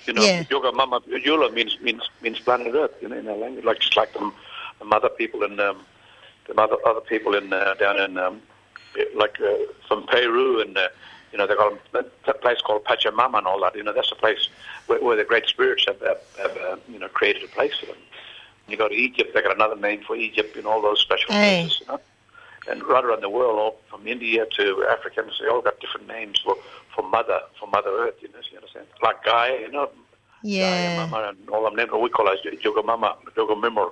You 0.07 0.13
know, 0.13 0.23
Yeah. 0.23 0.45
Yoga 0.51 0.71
Mama 0.73 1.01
Eula 1.09 1.53
means 1.55 1.79
means 1.81 2.03
means 2.21 2.39
planet 2.41 2.75
Earth. 2.75 2.93
You 3.01 3.09
know, 3.09 3.17
in 3.17 3.27
our 3.29 3.37
language, 3.37 3.65
like 3.65 3.81
just 3.81 3.97
like 3.97 4.13
the, 4.13 4.31
the 4.79 4.85
mother 4.85 5.09
people 5.09 5.43
in 5.43 5.59
um, 5.59 5.79
the 6.47 6.61
other 6.61 6.77
other 6.87 7.01
people 7.01 7.35
in 7.35 7.51
uh, 7.51 7.75
down 7.81 7.99
in 7.99 8.19
um, 8.19 8.43
like 9.17 9.41
uh, 9.41 9.55
from 9.89 10.07
Peru 10.07 10.61
and 10.61 10.77
uh, 10.77 10.89
you 11.35 11.39
know 11.39 11.49
they've 11.49 11.59
got 11.59 11.73
a, 11.95 12.31
a 12.31 12.35
place 12.35 12.61
called 12.63 12.85
Pachamama 12.85 13.39
and 13.39 13.47
all 13.49 13.61
that. 13.63 13.75
You 13.75 13.83
know, 13.83 13.93
that's 13.93 14.13
a 14.13 14.17
place 14.17 14.49
where, 14.87 15.03
where 15.03 15.17
the 15.17 15.25
great 15.25 15.47
spirits 15.47 15.85
have, 15.89 16.01
have, 16.01 16.21
have 16.39 16.57
uh, 16.57 16.77
you 16.89 16.99
know 17.01 17.09
created 17.09 17.43
a 17.43 17.49
place 17.49 17.75
for 17.81 17.87
them. 17.87 17.97
You 18.69 18.77
go 18.77 18.89
to 18.89 18.95
Egypt, 18.95 19.33
they've 19.35 19.43
got 19.43 19.57
another 19.57 19.77
name 19.77 20.03
for 20.07 20.15
Egypt 20.17 20.57
and 20.57 20.67
all 20.67 20.81
those 20.81 21.01
special 21.01 21.35
Hey. 21.35 21.63
places. 21.65 21.81
You 21.81 21.87
know? 21.89 22.01
and 22.71 22.83
right 22.85 23.05
around 23.05 23.23
the 23.23 23.29
world, 23.29 23.59
all 23.59 23.77
from 23.91 24.07
India 24.07 24.47
to 24.59 24.87
Africans, 24.89 25.39
they 25.41 25.49
all 25.49 25.61
got 25.61 25.81
different 25.81 26.07
names 26.07 26.41
for, 26.41 26.57
for 26.95 27.03
mother, 27.09 27.41
for 27.59 27.67
Mother 27.67 27.91
Earth. 27.91 28.15
You 28.21 28.29
know, 28.29 28.39
you 28.51 28.57
understand? 28.57 28.87
Like 29.03 29.23
Gaia, 29.25 29.61
you 29.61 29.71
know, 29.71 29.91
Gaia 30.59 30.91
Yeah, 30.91 30.95
Mama, 30.95 31.29
and 31.29 31.49
all 31.51 31.65
them 31.65 31.75
names. 31.77 31.91
We 31.93 32.09
call 32.09 32.29
it 32.29 32.65
Yoga 32.65 32.83
Mama, 32.83 33.17
Yoga 33.37 33.55
Mimur, 33.55 33.91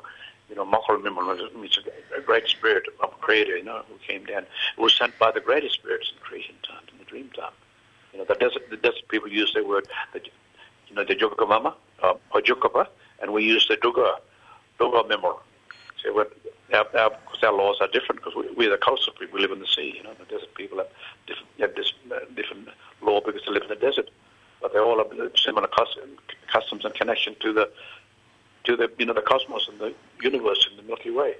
you 0.48 0.54
know, 0.56 0.64
Makol 0.64 1.02
Mimur, 1.02 1.24
which 1.60 1.78
is 1.78 1.84
a 2.16 2.20
great 2.20 2.46
spirit 2.46 2.84
of 3.02 3.10
creator, 3.20 3.56
you 3.56 3.64
know, 3.64 3.82
who 3.88 3.94
came 4.06 4.24
down. 4.24 4.42
It 4.42 4.80
was 4.80 4.94
sent 4.94 5.18
by 5.18 5.30
the 5.30 5.40
greatest 5.40 5.74
spirits 5.74 6.10
in 6.14 6.18
creation 6.22 6.54
time, 6.62 6.82
in 6.91 6.91
the 6.91 6.91
dream 7.12 7.30
time. 7.36 7.52
You 8.12 8.18
know, 8.18 8.24
the 8.24 8.34
desert, 8.34 8.62
the 8.70 8.76
desert 8.78 9.06
people 9.08 9.28
use 9.28 9.52
the 9.54 9.64
word, 9.64 9.86
the, 10.14 10.20
you 10.88 10.94
know, 10.94 11.04
the 11.04 11.18
Yoga 11.18 11.44
uh, 11.44 12.14
or 12.32 12.40
Jukapa, 12.40 12.86
and 13.20 13.32
we 13.32 13.44
use 13.44 13.66
the 13.68 13.76
Duga, 13.76 14.16
Duga 14.78 15.06
Mimur. 15.08 15.36
So 16.02 16.18
our, 16.72 16.86
our, 16.96 17.10
cause 17.26 17.42
our 17.42 17.52
laws 17.52 17.76
are 17.80 17.88
different 17.88 18.22
because 18.22 18.34
we, 18.34 18.50
we're 18.56 18.70
the 18.70 18.78
coastal 18.78 19.12
people. 19.12 19.36
We 19.36 19.42
live 19.42 19.52
in 19.52 19.60
the 19.60 19.66
sea. 19.66 19.94
You 19.96 20.02
know, 20.04 20.14
the 20.18 20.24
desert 20.24 20.54
people 20.54 20.78
have 20.78 20.88
different, 21.26 21.48
have 21.60 21.74
this, 21.74 21.92
uh, 22.10 22.20
different 22.34 22.68
law 23.02 23.20
because 23.20 23.42
they 23.46 23.52
live 23.52 23.62
in 23.62 23.68
the 23.68 23.76
desert, 23.76 24.10
but 24.62 24.72
they 24.72 24.78
all 24.78 24.98
have 24.98 25.12
similar 25.36 25.68
cus- 25.68 25.98
customs 26.50 26.84
and 26.86 26.94
connection 26.94 27.36
to 27.40 27.52
the 27.52 27.70
to 28.64 28.76
the 28.76 28.90
you 28.98 29.06
know 29.06 29.12
the 29.12 29.22
cosmos 29.22 29.68
and 29.68 29.78
the 29.80 29.92
universe 30.22 30.66
and 30.70 30.78
the 30.78 30.82
Milky 30.84 31.10
Way. 31.10 31.34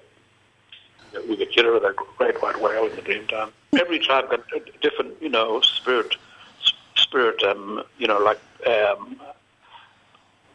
We 1.29 1.37
get 1.37 1.53
Kira, 1.53 1.81
the 1.81 1.94
great 2.18 2.40
white 2.42 2.61
whale 2.61 2.87
in 2.87 2.96
the 2.96 3.03
dream 3.03 3.27
time. 3.27 3.51
Every 3.79 3.98
tribe 3.98 4.31
got 4.31 4.40
a 4.55 4.61
different, 4.81 5.20
you 5.22 5.29
know, 5.29 5.61
spirit, 5.61 6.14
spirit. 6.96 7.42
Um, 7.42 7.83
you 7.98 8.07
know, 8.07 8.18
like 8.18 8.40
um, 8.66 9.20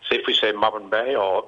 say 0.10 0.17
if 0.17 0.28
we 0.28 0.34
say 0.34 0.52
Marvin 0.52 0.89
Bay 0.89 1.15
or 1.15 1.46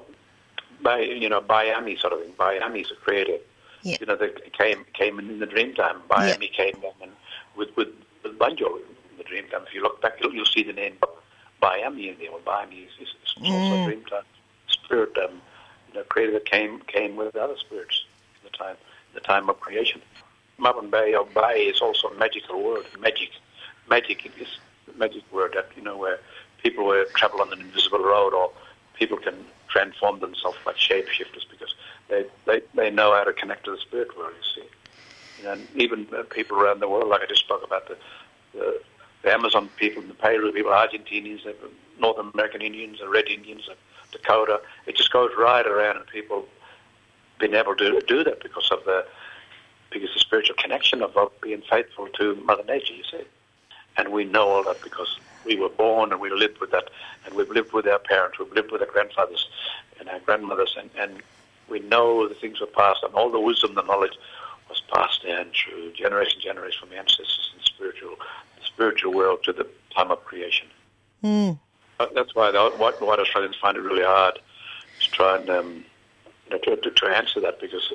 by 0.82 1.00
you 1.00 1.28
know 1.28 1.42
Miami 1.48 1.96
sort 1.96 2.12
of 2.12 2.20
thing. 2.20 2.32
Miami's 2.38 2.90
a 2.90 2.96
creator. 2.96 3.38
Yeah. 3.82 3.96
You 4.00 4.06
know, 4.06 4.16
they 4.16 4.30
came 4.56 4.84
came 4.92 5.18
in, 5.18 5.30
in 5.30 5.38
the 5.38 5.46
Dreamtime. 5.46 6.00
Miami 6.08 6.48
came 6.48 6.74
down 6.80 6.92
and 7.02 7.12
with 7.56 7.74
with 7.76 7.88
with 8.22 8.38
banjo 8.38 8.76
in 8.76 9.16
the 9.18 9.24
Dreamtime. 9.24 9.66
If 9.66 9.74
you 9.74 9.82
look 9.82 10.00
back, 10.02 10.14
you'll, 10.20 10.34
you'll 10.34 10.44
see 10.44 10.62
the 10.62 10.72
name 10.72 10.96
Miami 11.62 12.08
in 12.08 12.18
there. 12.18 12.30
Well, 12.30 12.40
Miami 12.44 12.80
is, 12.80 12.92
is, 13.00 13.08
is 13.24 13.50
also 13.50 13.76
Mm. 13.76 13.84
a 13.84 13.88
Dreamtime 13.88 14.22
spirit. 14.68 15.16
Um, 15.18 15.40
you 15.88 15.98
know, 15.98 16.04
creator 16.04 16.32
that 16.32 16.44
came 16.44 16.80
came 16.80 17.16
with 17.16 17.34
other 17.36 17.56
spirits 17.58 18.04
in 18.42 18.50
the 18.50 18.56
time 18.56 18.76
the 19.14 19.20
time 19.20 19.48
of 19.48 19.60
creation. 19.60 20.00
Marvin 20.58 20.90
Bay 20.90 21.14
or 21.14 21.24
Bay 21.24 21.62
is 21.64 21.80
also 21.80 22.08
a 22.08 22.18
magical 22.18 22.62
word. 22.62 22.84
Magic, 23.00 23.30
magic 23.88 24.30
is 24.38 24.58
a 24.92 24.98
magic 24.98 25.22
word 25.32 25.52
that 25.54 25.70
you 25.76 25.82
know 25.82 25.96
where 25.96 26.18
people 26.62 26.86
will 26.86 27.04
travel 27.16 27.40
on 27.40 27.52
an 27.52 27.60
invisible 27.60 28.00
road 28.00 28.34
or 28.34 28.50
people 28.94 29.16
can 29.16 29.34
transform 29.68 30.20
themselves 30.20 30.58
like 30.66 30.76
shapeshifters 30.76 31.48
because 31.50 31.74
they, 32.08 32.24
they, 32.46 32.60
they 32.74 32.90
know 32.90 33.14
how 33.14 33.24
to 33.24 33.32
connect 33.32 33.64
to 33.64 33.70
the 33.70 33.78
spirit 33.78 34.16
world, 34.16 34.32
you 34.36 34.62
see. 34.62 35.46
And 35.46 35.66
even 35.74 36.06
uh, 36.14 36.24
people 36.24 36.60
around 36.60 36.80
the 36.80 36.88
world, 36.88 37.08
like 37.08 37.22
I 37.22 37.26
just 37.26 37.40
spoke 37.40 37.64
about 37.64 37.88
the, 37.88 37.96
the, 38.52 38.80
the 39.22 39.32
Amazon 39.32 39.70
people, 39.76 40.02
the 40.02 40.14
Peru 40.14 40.52
people, 40.52 40.72
Argentinians, 40.72 41.40
North 41.98 42.18
American 42.18 42.60
Indians, 42.60 42.98
the 43.00 43.08
Red 43.08 43.28
Indians, 43.28 43.62
the 43.66 44.18
Dakota, 44.18 44.60
it 44.86 44.96
just 44.96 45.12
goes 45.12 45.30
right 45.38 45.66
around 45.66 45.96
and 45.96 46.06
people 46.08 46.46
been 47.40 47.54
able 47.54 47.74
to 47.76 48.00
do 48.06 48.22
that 48.22 48.42
because 48.42 48.70
of 48.70 48.84
the 48.84 49.04
because 49.90 50.10
the 50.14 50.20
spiritual 50.20 50.54
connection 50.56 51.02
of, 51.02 51.16
of 51.16 51.32
being 51.40 51.62
faithful 51.68 52.06
to 52.08 52.36
Mother 52.44 52.62
Nature, 52.64 52.94
you 52.94 53.02
see. 53.10 53.24
And 53.96 54.12
we 54.12 54.24
know 54.24 54.48
all 54.48 54.62
that 54.64 54.80
because 54.82 55.18
we 55.44 55.56
were 55.56 55.68
born 55.68 56.12
and 56.12 56.20
we 56.20 56.30
lived 56.30 56.58
with 56.58 56.70
that, 56.70 56.90
and 57.26 57.34
we've 57.34 57.50
lived 57.50 57.72
with 57.72 57.88
our 57.88 57.98
parents, 57.98 58.38
we've 58.38 58.52
lived 58.52 58.70
with 58.70 58.82
our 58.82 58.86
grandfathers 58.86 59.48
and 59.98 60.08
our 60.08 60.20
grandmothers, 60.20 60.76
and, 60.78 60.90
and 60.96 61.22
we 61.68 61.80
know 61.80 62.28
the 62.28 62.34
things 62.34 62.60
were 62.60 62.66
passed, 62.66 63.02
and 63.02 63.12
all 63.14 63.30
the 63.30 63.40
wisdom, 63.40 63.74
the 63.74 63.82
knowledge 63.82 64.16
was 64.68 64.80
passed 64.92 65.24
down 65.26 65.46
through 65.52 65.92
generation, 65.92 66.40
generation 66.40 66.78
from 66.80 66.90
the 66.90 66.96
ancestors 66.96 67.50
in 67.56 67.64
spiritual, 67.64 68.16
the 68.58 68.64
spiritual 68.64 69.12
world 69.12 69.42
to 69.44 69.52
the 69.52 69.66
time 69.94 70.10
of 70.10 70.24
creation. 70.24 70.68
Mm. 71.24 71.58
That's 72.14 72.34
why 72.34 72.50
the 72.50 72.70
white, 72.70 73.00
white 73.00 73.18
Australians 73.18 73.56
find 73.56 73.76
it 73.76 73.80
really 73.80 74.04
hard 74.04 74.38
to 75.00 75.10
try 75.10 75.36
and 75.36 75.50
um, 75.50 75.84
to, 76.50 76.76
to, 76.76 76.90
to 76.90 77.06
answer 77.06 77.40
that 77.40 77.60
because 77.60 77.92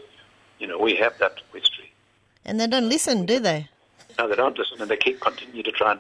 you 0.60 0.68
know 0.68 0.78
we 0.80 0.96
have 0.96 1.18
that 1.20 1.42
history. 1.54 1.92
and 2.46 2.60
they 2.60 2.68
don't 2.68 2.90
listen, 2.90 3.26
do 3.26 3.40
they? 3.40 3.68
No, 4.18 4.28
they 4.30 4.36
don't 4.36 4.58
listen, 4.58 4.82
and 4.82 4.90
they 4.90 4.98
keep 4.98 5.20
continue 5.20 5.64
to 5.64 5.72
try 5.72 5.92
and 5.92 6.00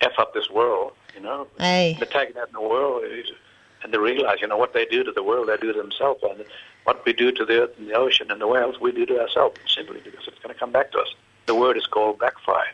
f 0.00 0.12
up 0.18 0.34
this 0.34 0.50
world. 0.50 0.92
You 1.14 1.20
know, 1.20 1.46
Hey. 1.58 1.96
they're 1.98 2.06
taking 2.08 2.36
out 2.38 2.48
in 2.48 2.52
the 2.54 2.60
world, 2.60 3.04
and 3.82 3.92
they 3.92 3.98
realize, 3.98 4.38
you 4.40 4.46
know, 4.48 4.56
what 4.56 4.72
they 4.72 4.84
do 4.86 5.02
to 5.04 5.12
the 5.12 5.22
world, 5.22 5.48
they 5.48 5.56
do 5.58 5.72
to 5.72 5.78
themselves, 5.80 6.22
and 6.22 6.44
what 6.84 7.04
we 7.06 7.12
do 7.12 7.30
to 7.32 7.44
the 7.44 7.62
earth 7.62 7.74
and 7.78 7.88
the 7.88 7.94
ocean 7.94 8.30
and 8.30 8.40
the 8.40 8.46
whales, 8.46 8.80
we 8.80 8.92
do 8.92 9.06
to 9.06 9.20
ourselves 9.20 9.58
simply 9.66 10.00
because 10.02 10.26
it's 10.26 10.38
going 10.40 10.52
to 10.54 10.58
come 10.58 10.72
back 10.72 10.90
to 10.92 10.98
us. 10.98 11.08
The 11.46 11.54
word 11.54 11.76
is 11.76 11.86
called 11.86 12.18
backfire. 12.18 12.72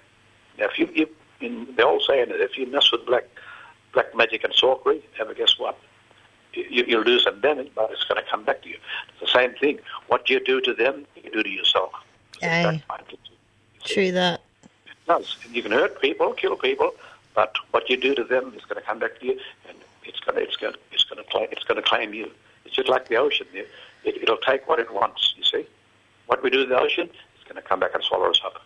Now, 0.58 0.66
if 0.66 0.78
you, 0.78 0.88
you 0.94 1.08
in, 1.40 1.68
they're 1.76 1.86
all 1.86 2.00
saying 2.00 2.28
that 2.30 2.40
if 2.40 2.56
you 2.58 2.66
mess 2.66 2.90
with 2.90 3.04
black 3.06 3.24
black 3.92 4.14
magic 4.14 4.44
and 4.44 4.52
sorcery, 4.54 5.02
ever 5.20 5.34
guess 5.34 5.58
what? 5.58 5.78
You, 6.54 6.84
you'll 6.86 7.04
do 7.04 7.18
some 7.18 7.40
damage, 7.40 7.70
but 7.74 7.90
it's 7.92 8.04
going 8.04 8.22
to 8.22 8.30
come 8.30 8.44
back 8.44 8.62
to 8.62 8.68
you. 8.68 8.78
It's 9.08 9.20
the 9.32 9.38
same 9.38 9.54
thing. 9.54 9.78
What 10.08 10.28
you 10.30 10.44
do 10.44 10.60
to 10.62 10.74
them, 10.74 11.06
you 11.22 11.30
do 11.30 11.42
to 11.42 11.48
yourself. 11.48 11.92
Aye. 12.42 12.82
backfire. 12.88 13.00
You 13.10 13.18
see. 13.24 13.94
True 13.94 14.12
that. 14.12 14.40
It 14.64 14.92
does. 15.06 15.36
You 15.52 15.62
can 15.62 15.72
hurt 15.72 16.00
people, 16.00 16.32
kill 16.32 16.56
people, 16.56 16.94
but 17.34 17.54
what 17.70 17.88
you 17.88 17.96
do 17.96 18.14
to 18.14 18.24
them 18.24 18.52
is 18.56 18.64
going 18.64 18.80
to 18.80 18.86
come 18.86 18.98
back 18.98 19.20
to 19.20 19.26
you, 19.26 19.38
and 19.68 19.76
it's 20.04 20.20
going 20.20 20.36
to 20.36 20.42
it's 20.42 20.56
going 20.56 20.72
to, 20.72 20.78
it's 20.92 21.04
going 21.04 21.22
to 21.22 21.30
claim 21.30 21.48
it's 21.52 21.64
going 21.64 21.80
to 21.80 21.88
claim 21.88 22.14
you. 22.14 22.30
It's 22.64 22.74
just 22.74 22.88
like 22.88 23.08
the 23.08 23.16
ocean. 23.16 23.46
It, 23.52 23.68
it'll 24.04 24.38
take 24.38 24.68
what 24.68 24.78
it 24.78 24.92
wants, 24.92 25.34
you 25.36 25.44
see. 25.44 25.66
What 26.26 26.42
we 26.42 26.50
do 26.50 26.64
to 26.64 26.68
the 26.68 26.78
ocean 26.78 27.08
is 27.08 27.44
going 27.44 27.56
to 27.56 27.62
come 27.62 27.80
back 27.80 27.94
and 27.94 28.02
swallow 28.02 28.30
us 28.30 28.40
up. 28.44 28.62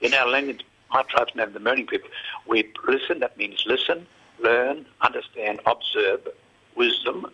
In 0.00 0.14
our 0.14 0.28
language, 0.28 0.64
my 0.92 1.02
tribe's 1.02 1.34
name, 1.34 1.52
the 1.52 1.60
Mirning 1.60 1.86
people, 1.86 2.08
we 2.46 2.72
listen, 2.86 3.20
that 3.20 3.36
means 3.36 3.64
listen, 3.66 4.06
learn, 4.42 4.86
understand, 5.02 5.60
observe, 5.66 6.26
wisdom. 6.76 7.26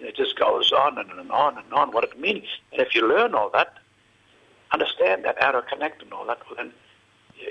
It 0.00 0.16
just 0.16 0.38
goes 0.38 0.72
on 0.72 0.98
and, 0.98 1.10
on 1.10 1.18
and 1.18 1.30
on 1.30 1.58
and 1.58 1.72
on 1.72 1.92
what 1.92 2.04
it 2.04 2.18
means. 2.18 2.46
And 2.72 2.80
if 2.80 2.94
you 2.94 3.08
learn 3.08 3.34
all 3.34 3.50
that, 3.50 3.78
understand 4.72 5.24
that, 5.24 5.40
outer 5.40 5.62
connect 5.62 6.02
and 6.02 6.12
all 6.12 6.26
that, 6.26 6.40
then 6.56 6.72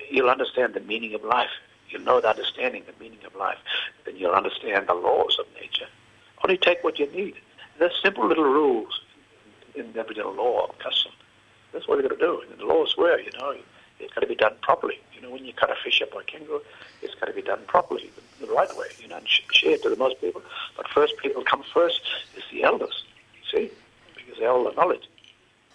you'll 0.10 0.30
understand 0.30 0.74
the 0.74 0.82
meaning 0.82 1.14
of 1.14 1.24
life. 1.24 1.50
You'll 1.90 2.02
know 2.02 2.22
the 2.22 2.30
understanding, 2.30 2.84
the 2.86 3.04
meaning 3.04 3.24
of 3.26 3.36
life. 3.36 3.58
Then 4.06 4.18
you'll 4.18 4.34
understand 4.34 4.88
the 4.88 4.94
laws 4.94 5.38
of 5.40 5.46
nature. 5.60 5.88
Only 6.44 6.58
take 6.58 6.84
what 6.84 7.00
you 7.00 7.10
need. 7.12 7.36
There's 7.80 7.94
simple 8.02 8.28
little 8.28 8.44
rules 8.44 9.02
in 9.76 9.98
Aboriginal 9.98 10.34
law 10.34 10.68
of 10.68 10.80
custom. 10.80 11.12
That's 11.72 11.88
what 11.88 12.00
you've 12.00 12.10
got 12.10 12.20
to 12.20 12.26
do. 12.26 12.44
And 12.50 12.60
the 12.60 12.66
laws 12.66 12.96
were, 12.98 13.20
you 13.20 13.32
know, 13.40 13.56
it's 14.00 14.14
got 14.14 14.22
to 14.22 14.28
be 14.28 14.36
done 14.36 14.54
properly. 14.62 15.00
You 15.14 15.22
know, 15.22 15.32
when 15.32 15.46
you 15.46 15.54
cut 15.54 15.70
a 15.70 15.76
fish 15.84 16.02
up 16.02 16.12
by 16.12 16.24
kangaroo, 16.24 16.62
it's 17.02 17.16
got 17.16 17.28
to 17.28 17.34
be 17.34 17.42
done 17.42 17.62
properly, 17.68 18.12
the, 18.40 18.48
right 18.48 18.76
way, 18.78 18.88
you 19.00 19.08
know, 19.08 19.18
and 19.18 19.28
sh- 19.28 19.42
share 19.52 19.72
it 19.72 19.84
to 19.84 19.90
the 19.90 19.96
most 19.96 20.20
people. 20.22 20.42
But 20.78 20.88
first 20.90 21.14
people 21.22 21.44
come 21.44 21.64
first 21.74 22.02
is 22.38 22.44
the 22.52 22.64
elders, 22.64 23.04
see, 23.52 23.72
because 24.16 24.40
they 24.40 24.46
hold 24.46 24.68
the 24.68 24.76
knowledge. 24.76 25.08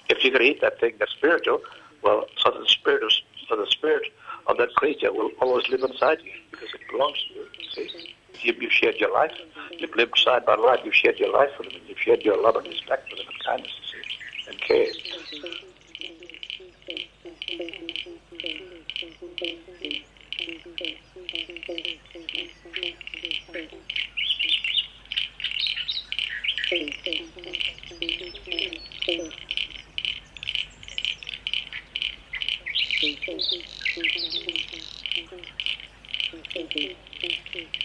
If 0.09 0.23
you're 0.23 0.33
going 0.33 0.45
to 0.45 0.51
eat 0.51 0.61
that 0.61 0.81
thing 0.81 0.95
that's 0.99 1.13
spiritual, 1.13 1.61
well, 2.03 2.27
so 2.39 2.51
the 2.51 2.67
spirit 2.69 3.03
of, 3.03 3.11
so 3.49 3.57
the 3.57 3.67
spirit 3.71 4.05
of 4.47 4.57
that 4.59 4.75
creature 4.77 5.13
will 5.13 5.31
always 5.41 5.69
live 5.69 5.83
inside 5.83 6.19
you 6.23 6.33
because 6.51 6.69
it 6.75 6.81
belongs 6.91 7.19
to 7.29 7.35
you. 7.35 7.47
See, 7.75 8.15
you, 8.41 8.55
you've 8.61 8.73
shared 8.73 8.97
your 8.97 9.13
life, 9.13 9.33
you've 9.79 9.95
lived 9.97 10.19
side 10.19 10.47
by 10.47 10.57
side, 10.57 10.81
you've 10.85 10.95
shared 10.95 11.19
your 11.19 11.33
life 11.33 11.51
with 11.59 11.73
them, 11.73 11.81
you've 11.87 11.99
shared 11.99 12.23
your 12.23 12.41
love 12.41 12.57
and 12.57 12.67
respect 12.67 13.11
with 13.11 13.19
them, 13.19 13.29
and 13.33 13.45
kindness, 13.45 13.73
see, 13.91 14.51
and 14.51 14.61
care. 14.61 14.87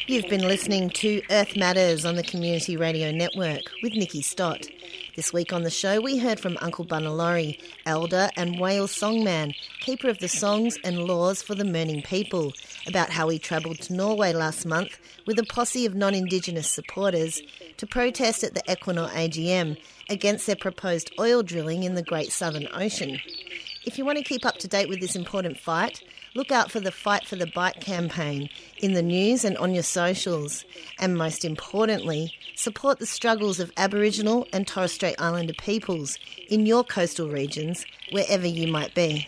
You've 0.08 0.28
been 0.30 0.42
listening 0.42 0.90
to 0.90 1.22
Earth 1.30 1.56
Matters 1.56 2.06
on 2.06 2.16
the 2.16 2.24
Community 2.24 2.78
Radio 2.78 3.12
Network 3.12 3.62
with 3.84 3.94
Nikki 3.94 4.22
Stott. 4.22 4.68
This 5.16 5.32
week 5.32 5.54
on 5.54 5.62
the 5.62 5.70
show, 5.70 6.02
we 6.02 6.18
heard 6.18 6.40
from 6.40 6.58
Uncle 6.60 6.86
Bunna 6.86 7.16
Lawrie, 7.16 7.60
elder 7.86 8.32
and 8.36 8.60
whale 8.60 8.88
songman, 8.88 9.54
keeper 9.80 10.10
of 10.10 10.18
the 10.18 10.28
songs 10.28 10.80
and 10.84 11.04
laws 11.04 11.44
for 11.44 11.54
the 11.54 11.64
Mirning 11.64 12.02
people, 12.02 12.52
about 12.88 13.12
how 13.12 13.30
he 13.30 13.38
travelled 13.38 13.80
to 13.82 13.94
Norway 13.94 14.34
last 14.34 14.66
month 14.66 15.00
with 15.28 15.38
a 15.38 15.44
posse 15.44 15.86
of 15.86 15.94
non 15.94 16.16
Indigenous 16.16 16.72
supporters 16.72 17.44
to 17.78 17.86
protest 17.86 18.44
at 18.44 18.56
the 18.56 18.64
Equinor 18.64 19.08
AGM 19.12 19.78
against 20.10 20.48
their 20.48 20.56
proposed 20.56 21.12
oil 21.20 21.44
drilling 21.44 21.84
in 21.84 21.94
the 21.94 22.02
Great 22.02 22.32
Southern 22.32 22.68
Ocean. 22.74 23.20
If 23.86 24.00
you 24.00 24.06
want 24.06 24.18
to 24.18 24.24
keep 24.24 24.48
up 24.48 24.58
to 24.58 24.68
date 24.68 24.90
with 24.90 25.00
this 25.00 25.16
important 25.16 25.60
fight, 25.60 26.02
look 26.36 26.52
out 26.52 26.72
for 26.72 26.80
the 26.80 26.92
Fight 26.92 27.26
for 27.26 27.36
the 27.36 27.48
Bight 27.48 27.80
campaign 27.80 28.50
in 28.78 28.94
the 28.94 29.02
news 29.02 29.44
and 29.44 29.58
on 29.58 29.74
your 29.74 29.84
socials. 29.84 30.66
And 31.00 31.18
most 31.18 31.46
importantly, 31.46 32.34
support 32.56 33.00
the 33.00 33.06
struggles 33.06 33.60
of 33.60 33.72
Aboriginal 33.78 34.48
and 34.54 34.68
Torres 34.68 34.92
Strait 34.94 35.16
Islander 35.20 35.54
peoples 35.54 36.18
in 36.50 36.66
your 36.66 36.84
coastal 36.84 37.30
regions, 37.30 37.86
wherever 38.12 38.48
you 38.48 38.68
might 38.68 38.94
be. 38.94 39.28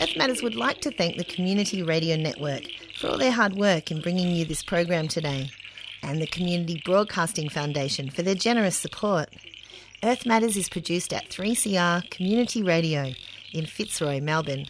Earth 0.00 0.16
Matters 0.16 0.42
would 0.42 0.54
like 0.54 0.80
to 0.80 0.90
thank 0.90 1.16
the 1.16 1.24
Community 1.24 1.82
Radio 1.82 2.16
Network 2.16 2.62
for 2.96 3.08
all 3.08 3.18
their 3.18 3.32
hard 3.32 3.54
work 3.54 3.90
in 3.90 4.00
bringing 4.00 4.34
you 4.34 4.44
this 4.44 4.62
program 4.62 5.08
today, 5.08 5.50
and 6.02 6.20
the 6.20 6.26
Community 6.26 6.80
Broadcasting 6.84 7.48
Foundation 7.48 8.10
for 8.10 8.22
their 8.22 8.34
generous 8.34 8.76
support. 8.76 9.28
Earth 10.02 10.24
Matters 10.24 10.56
is 10.56 10.68
produced 10.68 11.12
at 11.12 11.28
3CR 11.28 12.10
Community 12.10 12.62
Radio 12.62 13.12
in 13.52 13.66
Fitzroy, 13.66 14.20
Melbourne, 14.20 14.66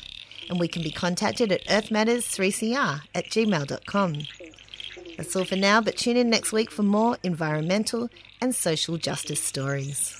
and 0.48 0.58
we 0.58 0.68
can 0.68 0.82
be 0.82 0.90
contacted 0.90 1.52
at 1.52 1.64
earthmatters3cr 1.66 3.02
at 3.14 3.24
gmail.com. 3.26 4.14
That's 5.16 5.36
all 5.36 5.44
for 5.44 5.56
now, 5.56 5.80
but 5.80 5.96
tune 5.96 6.16
in 6.16 6.30
next 6.30 6.52
week 6.52 6.70
for 6.70 6.82
more 6.82 7.18
environmental 7.22 8.08
and 8.40 8.54
social 8.54 8.96
justice 8.96 9.42
stories. 9.42 10.19